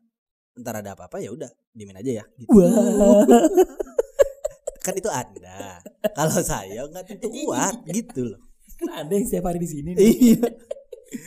ntar 0.57 0.81
ada 0.81 0.97
apa-apa 0.97 1.21
ya 1.21 1.31
udah 1.31 1.49
dimin 1.73 1.97
aja 1.97 2.21
ya 2.21 2.25
gitu. 2.37 2.49
Wah. 2.53 3.23
Kan 4.85 4.95
itu 4.95 5.09
Anda. 5.11 5.83
kalau 6.15 6.39
saya 6.39 6.87
nggak 6.87 7.05
tentu 7.11 7.27
kuat 7.27 7.83
gitu 7.97 8.35
loh. 8.35 8.41
kan 8.77 9.03
ada 9.03 9.11
yang 9.11 9.25
setiap 9.25 9.49
hari 9.49 9.57
di 9.57 9.67
sini. 9.67 9.89
nih. 9.97 10.05
iya. 10.05 10.47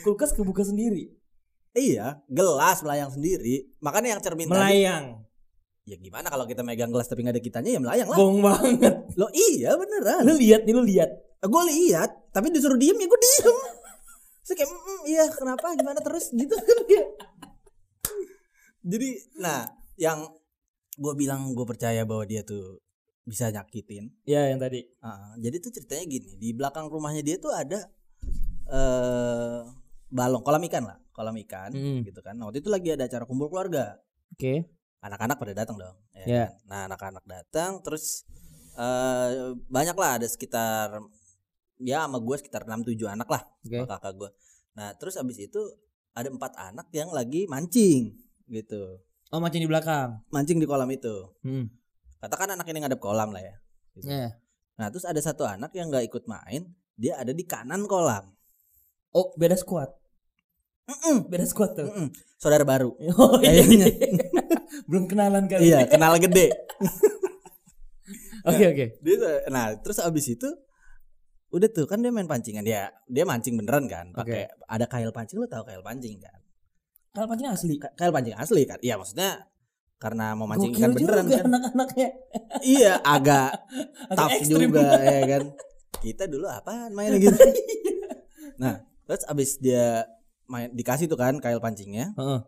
kulkas 0.07 0.31
kebuka 0.31 0.63
sendiri. 0.63 1.11
Iya, 1.75 2.23
gelas 2.31 2.79
melayang 2.79 3.11
sendiri. 3.11 3.75
Makanya 3.83 4.15
yang 4.17 4.21
cermin 4.23 4.47
tadi 4.47 4.55
Melayang. 4.55 5.05
Ya 5.83 5.99
gimana 5.99 6.31
kalau 6.31 6.47
kita 6.47 6.63
megang 6.63 6.95
gelas 6.95 7.11
tapi 7.11 7.27
nggak 7.27 7.35
ada 7.37 7.43
kitanya 7.43 7.69
ya 7.75 7.79
melayang 7.83 8.07
lah. 8.07 8.17
Bohong 8.17 8.39
banget. 8.39 8.95
Lo 9.19 9.27
iya 9.35 9.75
beneran. 9.75 10.23
Lu 10.23 10.33
lihat 10.39 10.63
nih 10.63 10.73
lu 10.73 10.83
lihat. 10.87 11.09
Gue 11.41 11.63
lihat, 11.73 12.31
tapi 12.31 12.53
disuruh 12.53 12.77
diem 12.77 12.95
ya 12.95 13.07
gue 13.09 13.19
diem. 13.19 13.57
Terus 14.51 14.67
kayak, 14.67 14.71
"Mm, 14.75 15.01
iya 15.07 15.23
kenapa 15.31 15.65
gimana 15.73 15.99
terus 15.99 16.27
gitu 16.29 16.51
kan 16.51 16.77
kayak. 16.83 17.07
Jadi, 18.81 19.09
nah 19.37 19.63
yang 19.95 20.27
gue 20.93 21.13
bilang 21.15 21.53
gue 21.53 21.63
percaya 21.63 22.03
bahwa 22.03 22.25
dia 22.25 22.41
tuh 22.41 22.81
bisa 23.23 23.47
nyakitin. 23.47 24.11
Ya 24.25 24.49
yang 24.49 24.59
tadi. 24.59 24.83
Ah, 24.99 25.31
jadi 25.37 25.55
tuh 25.57 25.71
ceritanya 25.71 26.03
gini, 26.03 26.35
di 26.35 26.51
belakang 26.51 26.89
rumahnya 26.89 27.21
dia 27.21 27.37
tuh 27.37 27.53
ada 27.53 27.87
eh 28.67 29.61
balong 30.09 30.43
kolam 30.43 30.59
ikan 30.67 30.83
lah, 30.83 30.97
kolam 31.11 31.37
ikan 31.39 31.71
Mm. 31.71 32.03
gitu 32.03 32.19
kan. 32.19 32.35
Nah, 32.35 32.49
waktu 32.49 32.59
itu 32.59 32.67
lagi 32.67 32.91
ada 32.91 33.07
acara 33.07 33.23
kumpul 33.23 33.47
keluarga. 33.47 33.95
Oke. 34.31 34.67
anak-anak 35.01 35.33
pada 35.33 35.53
datang 35.57 35.81
dong. 35.81 35.97
ya 36.13 36.25
Ya. 36.29 36.45
kan? 36.45 36.53
Nah 36.67 36.79
anak-anak 36.85 37.23
datang 37.25 37.81
terus 37.81 38.21
eh 38.77 39.29
banyak 39.65 39.97
lah 39.97 40.21
ada 40.21 40.27
sekitar 40.29 41.01
ya 41.81 42.05
sama 42.05 42.17
gue 42.17 42.35
sekitar 42.37 42.63
6-7 42.63 42.95
anak 43.09 43.27
lah 43.27 43.41
sama 43.61 43.85
kakak 43.89 44.13
gue. 44.15 44.29
Nah 44.77 44.93
terus 44.95 45.17
abis 45.17 45.37
itu 45.41 45.61
ada 46.11 46.29
empat 46.29 46.53
anak 46.55 46.87
yang 46.91 47.09
lagi 47.09 47.47
mancing 47.47 48.15
gitu, 48.45 48.99
Oh 49.31 49.39
mancing 49.39 49.63
di 49.63 49.69
belakang. 49.69 50.19
mancing 50.27 50.59
di 50.59 50.67
kolam 50.67 50.91
itu. 50.91 51.31
Hmm. 51.41 51.71
Katakan 52.19 52.53
anak 52.53 52.67
ini 52.67 52.83
ngadep 52.83 52.99
kolam 52.99 53.31
lah 53.31 53.39
ya. 53.39 53.55
Gitu. 53.95 54.07
Ya. 54.07 54.35
Nah 54.75 54.91
terus 54.91 55.07
ada 55.07 55.17
satu 55.17 55.47
anak 55.47 55.71
yang 55.71 55.87
nggak 55.87 56.07
ikut 56.07 56.27
main, 56.27 56.67
dia 56.95 57.15
ada 57.15 57.31
di 57.31 57.43
kanan 57.43 57.87
kolam. 57.87 58.27
Oh 59.11 59.31
beda 59.35 59.55
squad. 59.55 59.87
Mm-mm, 60.81 61.31
Beda 61.31 61.47
squad 61.47 61.71
tuh. 61.71 61.87
mm-mm. 61.87 62.11
Saudara 62.35 62.67
baru. 62.67 62.91
Oh 63.15 63.39
iya. 63.39 63.63
Kayaknya. 63.63 63.87
Belum 64.91 65.07
kenalan 65.07 65.47
kali. 65.47 65.71
iya 65.71 65.87
kenal 65.87 66.19
gede. 66.19 66.51
Oke 68.41 68.65
oke. 68.67 68.85
dia 69.05 69.15
nah 69.53 69.69
terus 69.77 70.01
abis 70.01 70.33
itu 70.33 70.49
udah 71.51 71.69
tuh 71.69 71.85
kan 71.85 71.99
dia 71.99 72.11
main 72.11 72.25
pancingan. 72.25 72.63
Dia 72.63 72.89
dia 73.05 73.23
mancing 73.23 73.59
beneran 73.59 73.85
kan 73.85 74.11
pakai 74.11 74.47
ada 74.65 74.85
kail 74.87 75.11
pancing 75.11 75.37
lu 75.37 75.47
tahu 75.47 75.67
kail 75.67 75.83
pancing 75.83 76.17
kan? 76.17 76.39
Kalau 77.11 77.27
pancing 77.27 77.47
asli. 77.51 77.75
Ka- 77.75 77.91
kail 77.93 78.11
pancing 78.11 78.35
asli 78.35 78.63
kan? 78.63 78.79
Iya 78.79 78.95
maksudnya 78.95 79.45
karena 80.01 80.33
mau 80.33 80.49
mancing 80.49 80.73
Gokil 80.73 80.81
ikan 80.81 80.91
beneran 80.97 81.23
juga 81.27 81.35
kan. 81.37 81.45
anak-anaknya. 81.51 82.09
iya 82.63 82.93
agak 83.03 83.51
Agak 84.11 84.27
tough 84.39 84.47
juga 84.47 84.87
ya 85.03 85.21
kan? 85.27 85.43
Kita 86.01 86.23
dulu 86.25 86.45
apaan 86.49 86.91
main 86.95 87.19
gitu? 87.19 87.35
Nah 88.61 88.79
terus 89.05 89.25
abis 89.25 89.57
dia 89.57 90.05
main 90.45 90.69
dikasih 90.71 91.05
tuh 91.05 91.19
kan 91.19 91.37
kail 91.37 91.59
pancingnya. 91.59 92.13
Heeh. 92.15 92.39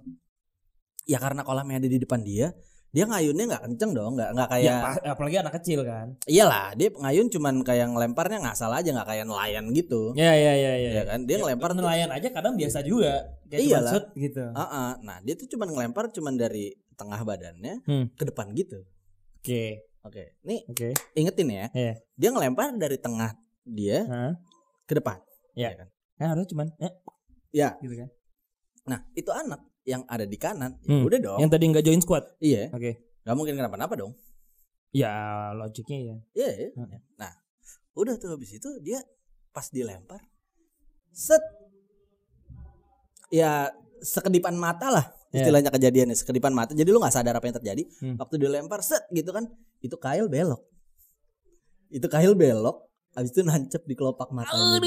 ya 1.04 1.20
karena 1.20 1.44
kolamnya 1.44 1.84
ada 1.84 1.90
di 1.92 2.00
depan 2.00 2.24
dia 2.24 2.56
dia 2.94 3.04
ngayunnya 3.04 3.46
nggak 3.50 3.64
kenceng 3.66 3.92
dong 3.92 4.14
nggak 4.14 4.30
nggak 4.32 4.48
Ya, 4.48 4.54
kayak 4.54 4.78
pa- 4.80 5.04
apalagi 5.12 5.38
anak 5.40 5.54
kecil 5.58 5.80
kan. 5.82 6.08
iyalah 6.24 6.72
dia 6.74 6.94
ngayun 6.94 7.28
cuman 7.28 7.56
kayak 7.60 7.90
ngelemparnya 7.90 8.38
ngasal 8.40 8.70
aja 8.70 8.86
nggak 8.88 9.08
kayak 9.08 9.26
nelayan 9.26 9.66
gitu 9.72 10.14
Ya 10.14 10.30
ya 10.32 10.54
ya 10.54 10.74
ya. 10.78 10.90
ya 10.94 11.04
kan 11.04 11.26
dia 11.26 11.38
ngelempar 11.38 11.74
tuh 11.74 11.82
nelayan 11.82 12.08
aja 12.08 12.30
kadang 12.30 12.54
biasa 12.54 12.80
juga. 12.84 13.34
Kayak 13.48 13.62
Iyalah. 13.64 13.92
shoot 13.92 14.06
gitu. 14.16 14.46
Ah, 14.54 14.62
ah. 14.64 14.92
nah 15.00 15.18
dia 15.20 15.34
tuh 15.34 15.46
cuman 15.48 15.70
ngelempar 15.70 16.10
cuman 16.10 16.34
dari 16.36 16.70
tengah 16.94 17.18
badannya 17.20 17.82
Hmm. 17.84 18.06
ke 18.12 18.24
depan 18.24 18.54
gitu 18.54 18.86
Oke. 19.36 19.90
oke 20.00 20.24
nih 20.42 20.62
Oke. 20.68 20.94
ingetin 21.14 21.50
ya 21.50 21.66
Iya. 21.72 21.94
dia 22.14 22.30
ngelempar 22.30 22.70
dari 22.76 22.96
tengah 22.96 23.34
dia 23.64 24.06
Hah? 24.06 24.34
ke 24.84 24.94
depan 24.94 25.18
Iya. 25.54 25.68
ya 25.68 25.76
kan 25.76 25.88
Kan 26.14 26.28
harus 26.30 26.46
cuman 26.46 26.70
eh, 26.78 26.94
ya 27.52 27.74
gitu 27.80 27.98
kan. 27.98 28.10
nah 28.86 29.00
itu 29.12 29.28
anak 29.28 29.66
yang 29.84 30.02
ada 30.06 30.24
di 30.24 30.36
kanan 30.36 30.80
ya 30.80 30.88
Hmm. 30.90 31.04
udah 31.04 31.20
dong 31.20 31.40
Yang 31.40 31.52
tadi 31.52 31.64
nggak 31.68 31.84
join 31.84 32.00
squad. 32.00 32.24
iya 32.40 32.68
Oke. 32.70 32.92
nggak 33.22 33.36
mungkin 33.36 33.56
kenapa-napa 33.56 33.94
dong 33.96 34.14
Ya 34.92 35.10
logiknya 35.52 35.98
ya. 36.00 36.16
iya 36.34 36.50
iya. 36.54 36.70
Hmm. 36.74 37.00
nah 37.16 37.32
udah 37.94 38.16
tuh 38.16 38.32
habis 38.32 38.52
itu 38.52 38.70
dia 38.80 39.02
pas 39.50 39.68
dilempar 39.68 40.22
set 41.10 41.42
ya 43.30 43.70
sekedipan 44.00 44.54
mata 44.54 44.90
lah 44.90 45.06
Iya. 45.30 45.44
istilahnya 45.44 45.70
kejadiannya 45.70 46.14
sekedipan 46.14 46.54
mata 46.54 46.72
jadi 46.72 46.86
lu 46.86 46.98
nggak 46.98 47.10
sadar 47.12 47.34
apa 47.34 47.46
yang 47.46 47.58
terjadi 47.58 47.84
Hmm. 48.00 48.16
waktu 48.16 48.36
dilempar 48.38 48.80
set 48.80 49.02
gitu 49.10 49.30
kan 49.30 49.50
itu 49.80 49.96
kail 49.96 50.26
belok 50.28 50.62
itu 51.90 52.06
kail 52.08 52.34
belok 52.34 52.86
habis 53.12 53.30
itu 53.30 53.42
nancep 53.42 53.82
di 53.82 53.94
kelopak 53.94 54.30
matanya 54.30 54.78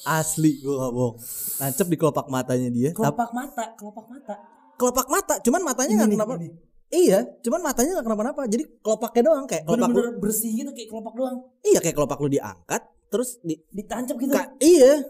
asli 0.00 0.58
gua 0.58 0.74
gak 0.80 0.92
bohong 0.92 1.14
nancep 1.58 1.86
di 1.86 1.96
kelopak 1.96 2.26
matanya 2.26 2.68
dia 2.68 2.90
Kelopak 2.90 3.30
mata, 3.30 3.64
kelopak 3.74 4.06
mata. 4.06 4.34
kelopak 4.74 5.06
mata 5.06 5.34
cuman 5.38 5.62
matanya 5.62 5.92
nggak 5.96 6.10
kenapa 6.12 6.34
ini. 6.36 6.48
iya 6.88 7.18
cuman 7.38 7.60
matanya 7.62 7.90
nggak 7.94 8.06
kenapa-napa 8.06 8.40
jadi 8.44 8.64
kelopaknya 8.78 9.22
doang 9.24 9.44
kayak 9.44 9.64
kelopak 9.64 9.78
lu, 9.84 9.94
Bener-bener 9.94 10.18
bersih 10.18 10.50
gitu 10.52 10.70
kayak 10.70 10.88
kelopak 10.88 11.14
doang. 11.14 11.36
iya 11.62 11.78
kayak 11.78 11.94
kelopak 11.94 12.18
lu 12.18 12.28
diangkat 12.28 12.82
terus 13.08 13.40
di 13.40 13.56
Ditancap 13.68 14.16
gitu. 14.16 14.32
Ka- 14.32 14.52
iya 14.58 15.00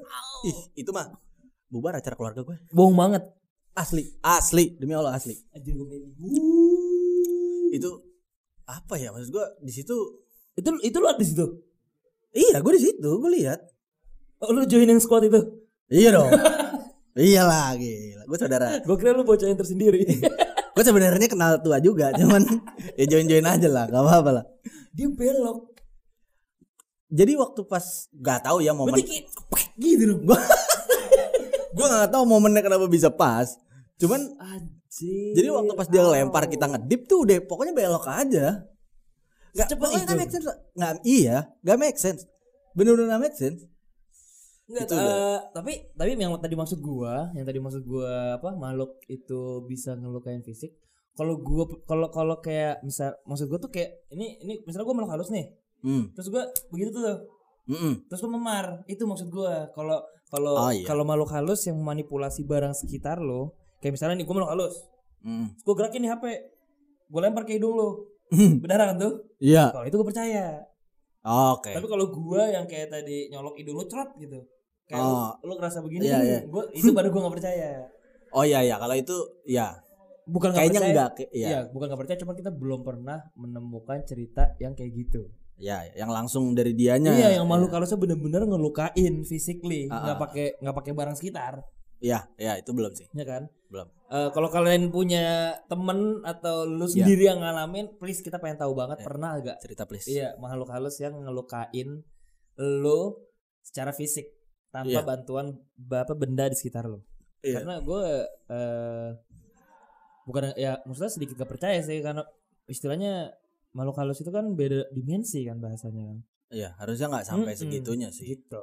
ih 0.42 0.56
itu 0.76 0.90
mah 0.90 1.10
bubar 1.66 1.94
acara 1.94 2.14
keluarga 2.14 2.40
gue 2.40 2.56
Bohong 2.70 2.94
banget. 2.94 3.22
asli 3.72 4.10
asli 4.20 4.74
demi 4.74 4.90
allah 4.90 5.12
asli 5.12 5.34
gue 5.54 5.74
merinding. 5.76 6.46
itu 7.70 7.90
apa 8.64 8.94
ya 8.94 9.10
maksud 9.10 9.30
gue 9.30 9.46
di 9.60 9.72
situ 9.72 9.96
Itu 10.54 10.74
itu 10.80 10.96
lu 10.96 11.06
ada 11.06 11.14
di 11.14 11.24
situ. 11.24 11.46
iya 12.30 12.58
gue 12.58 12.72
di 12.72 12.82
situ 12.82 13.10
gue 13.14 13.30
lihat 13.32 13.60
Oh, 14.38 14.50
lu 14.50 14.62
join 14.64 14.86
yang 14.86 14.98
squad 14.98 15.24
itu. 15.24 15.40
iya 15.88 16.10
dong 16.10 16.30
iyalah 17.18 17.74
gila 17.74 18.22
gue 18.24 18.38
saudara 18.38 18.78
Gue 18.78 18.94
kira 18.94 19.10
lu 19.10 19.22
bocah 19.22 19.44
yang 19.44 19.56
tersendiri. 19.56 20.04
gue 20.74 20.84
sebenarnya 20.84 21.26
kenal 21.26 21.58
tua 21.58 21.78
juga 21.78 22.12
cuman 22.12 22.46
ya 22.94 23.04
join 23.04 23.26
join 23.26 23.42
aja 23.42 23.66
lah 23.66 23.84
gak 23.84 23.98
apa 23.98 24.12
apa 24.16 24.30
lah 24.32 24.44
Dia 24.92 25.10
belok. 25.10 25.74
jadi 27.08 27.34
waktu 27.34 27.60
pas 27.64 27.82
gak 28.12 28.44
tahu 28.44 28.60
ya 28.60 28.70
momen 28.70 28.94
Berarti 28.94 29.26
gitu 29.82 30.04
dong. 30.08 30.22
gue 30.24 30.38
gue 31.68 31.86
nggak 31.86 32.10
tahu 32.10 32.22
momennya 32.24 32.58
kenapa 32.60 32.86
bisa 32.86 33.08
pas 33.08 33.50
cuman 33.96 34.22
Anjir. 34.38 35.34
jadi 35.34 35.48
waktu 35.48 35.72
pas 35.72 35.86
dia 35.86 36.02
lempar 36.02 36.46
kita 36.46 36.66
ngedip 36.66 37.06
tuh 37.06 37.22
udah 37.22 37.42
pokoknya 37.42 37.72
belok 37.72 38.06
aja 38.06 38.62
Gak, 39.50 39.66
Secepat 39.66 39.78
pokoknya 39.80 39.98
itu. 39.98 40.06
nggak 40.06 40.18
make 40.20 40.30
sense 40.30 40.46
nggak 40.72 40.92
iya 41.02 41.36
gak 41.60 41.76
make 41.76 41.98
sense 41.98 42.22
bener-bener 42.70 43.08
gak 43.08 43.22
make 43.24 43.34
sense 43.36 43.66
Enggak, 44.68 44.84
Itu 44.84 44.94
udah. 44.94 45.08
eh, 45.08 45.38
tapi 45.56 45.72
tapi 45.96 46.10
yang 46.14 46.36
tadi 46.36 46.52
maksud 46.52 46.78
gua, 46.78 47.32
yang 47.32 47.48
tadi 47.48 47.56
maksud 47.56 47.82
gua 47.82 48.36
apa 48.36 48.52
makhluk 48.52 49.00
itu 49.08 49.64
bisa 49.64 49.96
ngelukain 49.96 50.44
fisik. 50.44 50.76
Kalau 51.16 51.40
gua 51.40 51.64
kalau 51.88 52.12
kalau 52.12 52.36
kayak 52.38 52.84
misal 52.84 53.16
maksud 53.24 53.48
gua 53.48 53.56
tuh 53.58 53.72
kayak 53.72 54.04
ini 54.12 54.36
ini 54.38 54.60
misalnya 54.62 54.84
gua 54.84 54.96
makhluk 55.00 55.12
halus 55.16 55.32
nih. 55.32 55.46
hmm. 55.82 56.12
Terus 56.12 56.28
gua 56.28 56.44
begitu 56.68 56.92
tuh. 56.92 57.16
Mm-mm. 57.68 58.08
Terus 58.08 58.20
lu 58.22 58.30
memar. 58.30 58.84
Itu 58.84 59.04
maksud 59.04 59.28
gua. 59.28 59.68
Kalau 59.72 60.00
kalau 60.28 60.54
Oh, 60.56 60.72
iya. 60.72 60.84
kalau 60.84 61.04
makhluk 61.04 61.32
halus 61.32 61.64
yang 61.64 61.76
memanipulasi 61.76 62.44
barang 62.44 62.72
sekitar 62.72 63.20
lo, 63.20 63.56
kayak 63.80 63.96
misalnya 63.96 64.20
nih 64.20 64.28
gua 64.28 64.34
makhluk 64.36 64.52
halus. 64.52 64.74
Mm. 65.24 65.52
Terus 65.52 65.64
gua 65.64 65.74
gerakin 65.80 66.00
nih 66.00 66.12
HP. 66.12 66.24
Gua 67.08 67.20
lempar 67.24 67.44
ke 67.44 67.56
hidung 67.56 67.72
lo. 67.72 68.04
Beneran 68.60 69.00
tuh? 69.00 69.32
Iya. 69.40 69.72
Kalau 69.72 69.84
itu 69.84 69.96
gua 69.96 70.08
percaya. 70.08 70.60
Oke. 71.24 71.72
Tapi 71.72 71.86
kalau 71.88 72.08
gua 72.08 72.48
yang 72.48 72.64
kayak 72.64 72.88
tadi 72.88 73.28
nyolok 73.28 73.56
hidung 73.56 73.76
lu 73.76 73.84
cerot 73.84 74.12
gitu. 74.16 74.44
Kayak 74.88 75.00
Oh. 75.00 75.36
lu, 75.38 75.46
lu 75.46 75.52
ngerasa 75.54 75.78
begini 75.80 76.02
Iya, 76.02 76.16
nih, 76.16 76.24
iya. 76.24 76.40
gua 76.46 76.62
itu 76.70 76.90
baru 76.90 77.08
gua 77.08 77.20
gak 77.24 77.36
percaya. 77.36 77.68
Oh 78.36 78.44
iya 78.44 78.60
iya 78.60 78.76
kalau 78.76 78.92
itu 78.92 79.16
ya 79.42 79.80
Bukan 80.24 80.52
nggak 80.52 80.60
kayaknya 80.60 80.80
percaya. 80.82 80.92
enggak 80.92 81.10
Iya, 81.30 81.48
iya. 81.48 81.60
bukan 81.66 81.86
gak 81.86 81.96
percaya, 81.98 82.18
cuma 82.18 82.32
kita 82.32 82.50
belum 82.50 82.80
pernah 82.82 83.18
menemukan 83.34 84.00
cerita 84.02 84.52
yang 84.58 84.72
kayak 84.72 84.92
gitu. 84.94 85.32
Ya, 85.56 85.80
yang 85.92 86.08
langsung 86.08 86.52
dari 86.52 86.70
dianya. 86.70 87.10
iya, 87.10 87.28
yang 87.34 87.44
makhluk 87.44 87.72
halusnya 87.72 87.96
bener-bener 87.96 88.44
ngelukain 88.44 89.24
physically, 89.24 89.88
Ah, 89.88 90.04
nggak 90.04 90.16
ah. 90.16 90.20
pakai 90.20 90.46
nggak 90.56 90.76
pakai 90.76 90.92
barang 90.92 91.16
sekitar, 91.16 91.64
Iya, 91.98 92.30
iya 92.36 92.54
itu 92.54 92.70
belum 92.70 92.92
sih. 92.92 93.08
ya 93.10 93.24
kan? 93.24 93.50
Belum. 93.66 93.88
Eh, 94.06 94.28
kalau 94.30 94.48
kalian 94.48 94.88
punya 94.88 95.26
temen 95.66 96.20
atau 96.22 96.62
lu 96.62 96.84
Iya. 96.84 97.02
sendiri 97.02 97.24
yang 97.26 97.40
ngalamin, 97.40 97.96
please 97.96 98.20
kita 98.20 98.38
pengen 98.38 98.60
tahu 98.60 98.72
banget 98.72 99.00
Iya. 99.00 99.06
pernah 99.08 99.30
agak 99.34 99.56
Cerita 99.58 99.82
please. 99.82 100.06
iya 100.06 100.36
makhluk 100.36 100.68
halus 100.68 100.94
yang 100.96 101.16
ngelukain 101.18 102.04
lo 102.56 103.24
secara 103.60 103.90
fisik 103.90 104.37
tanpa 104.68 104.90
Iya. 104.90 105.02
bantuan 105.02 105.46
apa 105.90 106.14
benda 106.14 106.44
di 106.48 106.56
sekitar 106.56 106.84
lo. 106.86 107.00
Iya. 107.40 107.62
Karena 107.62 107.74
gue 107.80 108.04
eh 108.52 109.10
bukan 110.28 110.52
ya 110.60 110.76
maksudnya 110.84 111.12
sedikit 111.12 111.40
gak 111.40 111.48
percaya 111.48 111.80
sih 111.80 112.04
karena 112.04 112.20
istilahnya 112.68 113.32
makhluk 113.72 113.96
halus 113.96 114.20
itu 114.20 114.28
kan 114.28 114.44
beda 114.52 114.92
dimensi 114.92 115.40
kan 115.48 115.56
bahasanya 115.56 116.04
kan. 116.12 116.18
Iya, 116.48 116.72
harusnya 116.80 117.12
nggak 117.12 117.26
sampai 117.28 117.52
Mm-mm. 117.52 117.60
segitunya 117.60 118.08
sih. 118.12 118.24
Gitu. 118.36 118.60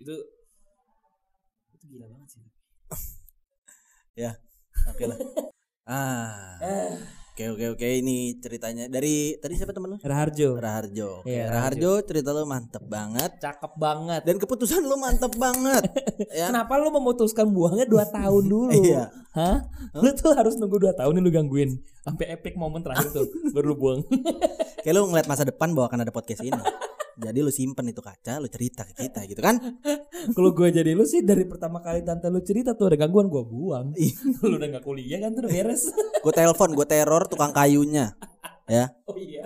Itu 0.00 0.14
itu 1.76 1.84
gila 1.96 2.08
banget 2.08 2.28
sih. 2.36 2.40
Oke 4.92 5.04
lah. 5.08 5.18
Ah. 5.82 6.62
Eh, 6.62 6.94
Oke 7.32 7.48
oke 7.48 7.64
oke 7.72 7.88
ini 7.88 8.36
ceritanya 8.36 8.92
dari 8.92 9.40
tadi 9.40 9.56
siapa 9.56 9.72
temen 9.72 9.96
lu? 9.96 9.98
Raharjo. 10.04 10.60
Raharjo. 10.60 11.24
Oke, 11.24 11.32
Iya, 11.32 11.48
Raharjo 11.48 12.04
cerita 12.04 12.28
lu 12.28 12.44
mantep 12.44 12.84
banget 12.84 13.40
Cakep 13.40 13.72
banget. 13.80 14.20
dan 14.28 14.36
keputusan 14.36 14.84
lu 14.84 15.00
mantep 15.00 15.32
banget. 15.40 15.80
ya. 16.36 16.52
Kenapa 16.52 16.76
lu 16.76 16.92
memutuskan 16.92 17.48
buangnya 17.48 17.88
2 17.88 18.04
tahun 18.12 18.44
dulu? 18.44 18.68
Iya. 18.84 19.08
Hah? 19.32 19.64
Lu 19.96 20.12
tuh 20.12 20.36
harus 20.36 20.60
nunggu 20.60 20.76
2 20.76 20.92
tahun 20.92 21.12
nih 21.16 21.22
lu 21.24 21.32
gangguin. 21.32 21.80
Sampai 22.04 22.36
epic 22.36 22.52
momen 22.52 22.84
terakhir 22.84 23.08
tuh 23.08 23.24
baru 23.56 23.72
lu 23.72 23.76
buang. 23.80 24.00
Kayak 24.84 24.92
lu 24.92 25.08
ngeliat 25.08 25.24
masa 25.24 25.48
depan 25.48 25.72
bahwa 25.72 25.88
akan 25.88 26.04
ada 26.04 26.12
podcast 26.12 26.44
ini. 26.44 26.60
Jadi 27.20 27.38
lu 27.44 27.52
simpen 27.52 27.84
itu 27.92 28.00
kaca, 28.00 28.40
lu 28.40 28.48
cerita 28.48 28.88
ke 28.88 29.04
kita 29.04 29.20
gitu 29.28 29.40
kan? 29.44 29.60
Kalau 30.36 30.50
gue 30.56 30.68
jadi 30.72 30.96
lu 30.96 31.04
sih 31.04 31.20
dari 31.20 31.44
pertama 31.44 31.84
kali 31.84 32.00
tante 32.00 32.32
lu 32.32 32.40
cerita 32.40 32.72
tuh 32.72 32.88
ada 32.88 32.96
gangguan 32.96 33.28
gue 33.28 33.42
buang. 33.44 33.92
Lu 34.46 34.56
udah 34.56 34.68
gak 34.78 34.84
kuliah 34.86 35.18
kan 35.20 35.34
tuh 35.34 35.50
beres. 35.50 35.90
Gue 36.24 36.30
telepon, 36.30 36.70
gue 36.78 36.86
teror 36.86 37.26
tukang 37.26 37.50
kayunya. 37.50 38.14
Ya, 38.70 38.94
oh 39.10 39.18
iya. 39.18 39.42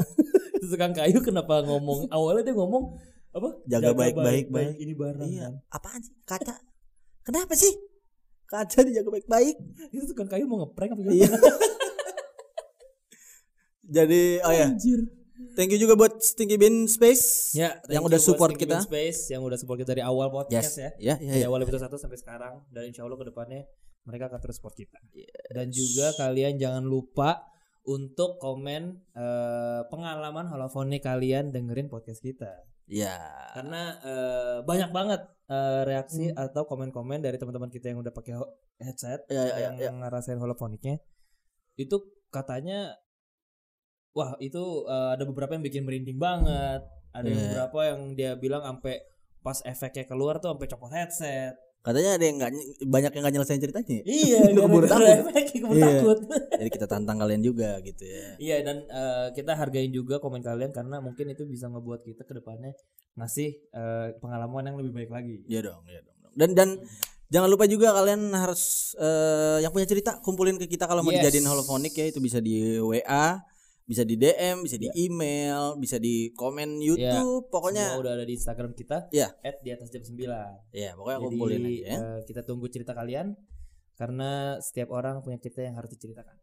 Tukang 0.61 0.93
kayu 0.93 1.25
kenapa 1.25 1.65
ngomong 1.65 2.13
awalnya 2.13 2.53
dia 2.53 2.55
ngomong 2.55 3.01
apa? 3.33 3.49
Jaga 3.65 3.97
baik-baik, 3.97 4.53
baik. 4.53 4.77
ini 4.77 4.93
barang 4.93 5.31
iya. 5.33 5.49
kan. 5.49 5.53
Apaan 5.73 6.01
sih? 6.05 6.13
Kaca. 6.29 6.57
Kenapa 7.25 7.57
sih? 7.57 7.73
Kaca 8.45 8.85
dijaga 8.85 9.09
baik-baik. 9.09 9.57
Itu 9.89 10.05
tukang 10.13 10.29
kayu 10.29 10.45
mau 10.45 10.61
ngeprank 10.69 10.93
apa 10.93 11.01
gimana? 11.01 11.17
Iya. 11.17 11.29
Jadi, 13.87 14.23
oh 14.45 14.53
ya, 14.53 14.67
Anjir. 14.69 15.01
Thank 15.57 15.73
you 15.73 15.81
juga 15.81 15.97
buat 15.97 16.21
Stinky 16.21 16.55
Bean 16.55 16.85
Space. 16.85 17.51
Ya, 17.53 17.81
Yang 17.89 18.05
udah 18.07 18.21
support 18.21 18.53
Stinky 18.53 18.69
kita. 18.69 18.77
Bean 18.79 18.85
Space 18.85 19.21
yang 19.29 19.43
udah 19.43 19.57
support 19.57 19.81
kita 19.81 19.91
dari 19.91 20.05
awal 20.05 20.29
podcast 20.29 20.77
Yes. 20.77 20.77
ya. 20.77 20.91
Ya, 21.01 21.15
ya, 21.19 21.33
Dari 21.33 21.43
ya. 21.43 21.49
awal 21.49 21.65
episode 21.65 21.83
1 21.83 21.97
sampai 21.97 22.19
sekarang 22.21 22.55
dan 22.69 22.83
insya 22.85 23.03
Allah 23.03 23.17
ke 23.17 23.27
depannya 23.27 23.65
mereka 24.05 24.29
akan 24.29 24.39
terus 24.39 24.61
support 24.61 24.77
kita. 24.77 25.01
Dan 25.51 25.73
juga 25.73 26.15
kalian 26.15 26.55
jangan 26.57 26.85
lupa 26.85 27.43
untuk 27.83 28.37
komen 28.37 28.83
eh, 29.11 29.83
pengalaman 29.89 30.47
holofonik 30.47 31.03
kalian 31.03 31.51
dengerin 31.51 31.89
podcast 31.89 32.21
kita. 32.21 32.63
Ya. 32.87 33.19
Karena 33.51 33.99
eh, 33.99 34.57
banyak 34.63 34.91
banget 34.91 35.27
eh, 35.49 35.83
reaksi 35.83 36.31
atau 36.31 36.63
komen-komen 36.65 37.19
dari 37.19 37.35
teman-teman 37.35 37.67
kita 37.67 37.91
yang 37.91 37.99
udah 37.99 38.11
pakai 38.11 38.39
headset 38.79 39.25
Ya, 39.27 39.43
ya, 39.43 39.71
ya, 39.75 39.91
yang 39.91 39.99
ngerasain 39.99 40.39
holofoniknya. 40.39 41.03
Itu 41.75 42.05
katanya 42.29 42.95
wah 44.17 44.33
itu 44.41 44.59
eh, 44.87 45.09
ada 45.13 45.23
beberapa 45.23 45.53
yang 45.53 45.63
bikin 45.63 45.85
merinding 45.85 46.17
banget. 46.17 46.81
Ada 47.13 47.23
yang 47.23 47.37
Iya. 47.37 47.45
beberapa 47.47 47.79
yang 47.87 48.01
dia 48.13 48.31
bilang 48.35 48.63
sampai 48.63 49.05
pas 49.41 49.61
efeknya 49.63 50.05
keluar 50.05 50.37
tuh 50.37 50.51
sampai 50.51 50.67
copot 50.67 50.91
headset. 50.91 51.55
Katanya 51.81 52.19
ada 52.19 52.25
yang 52.25 52.37
ny- 52.43 52.83
banyak 52.83 53.15
yang 53.15 53.23
gak 53.23 53.31
nyelesain 53.33 53.63
ceritanya. 53.63 54.03
Iya, 54.03 54.41
Keburu 54.59 54.85
takut. 54.85 55.07
efek 55.07 55.45
keburu 55.55 55.77
Iya. 55.77 55.87
takut. 55.95 56.19
Jadi 56.59 56.71
kita 56.73 56.87
tantang 56.87 57.17
kalian 57.17 57.41
juga 57.41 57.79
gitu 57.81 58.03
ya. 58.03 58.27
Iya 58.37 58.57
dan 58.63 58.77
eh, 58.83 59.27
kita 59.33 59.55
hargain 59.55 59.89
juga 59.91 60.19
komen 60.19 60.41
kalian 60.41 60.73
karena 60.73 60.99
mungkin 60.99 61.31
itu 61.31 61.45
bisa 61.45 61.69
ngebuat 61.69 62.03
kita 62.03 62.23
ke 62.23 62.33
depannya 62.35 62.75
ngasih 63.15 63.49
eh, 63.71 64.07
pengalaman 64.19 64.67
yang 64.67 64.77
lebih 64.77 64.93
baik 64.95 65.11
lagi. 65.11 65.37
Iya 65.47 65.61
dong, 65.65 65.87
iya 65.87 66.01
dong. 66.01 66.17
Dan 66.35 66.51
dan 66.53 66.69
jangan 67.27 67.49
lupa 67.49 67.65
juga 67.65 67.95
kalian 67.95 68.29
harus 68.31 68.63
eh, 68.97 69.63
yang 69.63 69.71
punya 69.71 69.87
cerita 69.87 70.19
kumpulin 70.21 70.59
ke 70.59 70.67
kita 70.67 70.85
kalau 70.85 71.01
mau 71.01 71.09
Yes. 71.09 71.23
dijadiin 71.23 71.47
holofonik 71.47 71.95
ya 71.95 72.11
itu 72.11 72.19
bisa 72.19 72.39
di 72.39 72.77
WA, 72.77 73.41
bisa 73.87 74.03
di 74.03 74.19
DM, 74.19 74.67
bisa 74.67 74.75
di 74.75 74.91
Iya. 74.91 74.99
email, 75.07 75.79
bisa 75.79 75.97
di 75.97 76.35
komen 76.35 76.83
YouTube, 76.83 77.47
pokoknya 77.49 77.95
Semua 77.95 78.03
udah 78.03 78.13
ada 78.19 78.27
di 78.27 78.35
Instagram 78.35 78.75
kita. 78.75 79.07
Iya. 79.09 79.31
At 79.41 79.63
di 79.63 79.71
atas 79.71 79.89
jam 79.89 80.03
9. 80.03 80.27
ya 80.75 80.91
pokoknya 80.93 81.19
Jadi 81.19 81.27
kumpulin 81.31 81.61
aja 81.63 81.71
ya. 81.71 81.95
eh, 81.95 82.19
kita 82.27 82.43
tunggu 82.43 82.67
cerita 82.67 82.93
kalian 82.93 83.39
karena 83.95 84.59
setiap 84.59 84.91
orang 84.91 85.23
punya 85.23 85.39
cerita 85.39 85.63
yang 85.63 85.79
harus 85.79 85.89
diceritakan. 85.89 86.35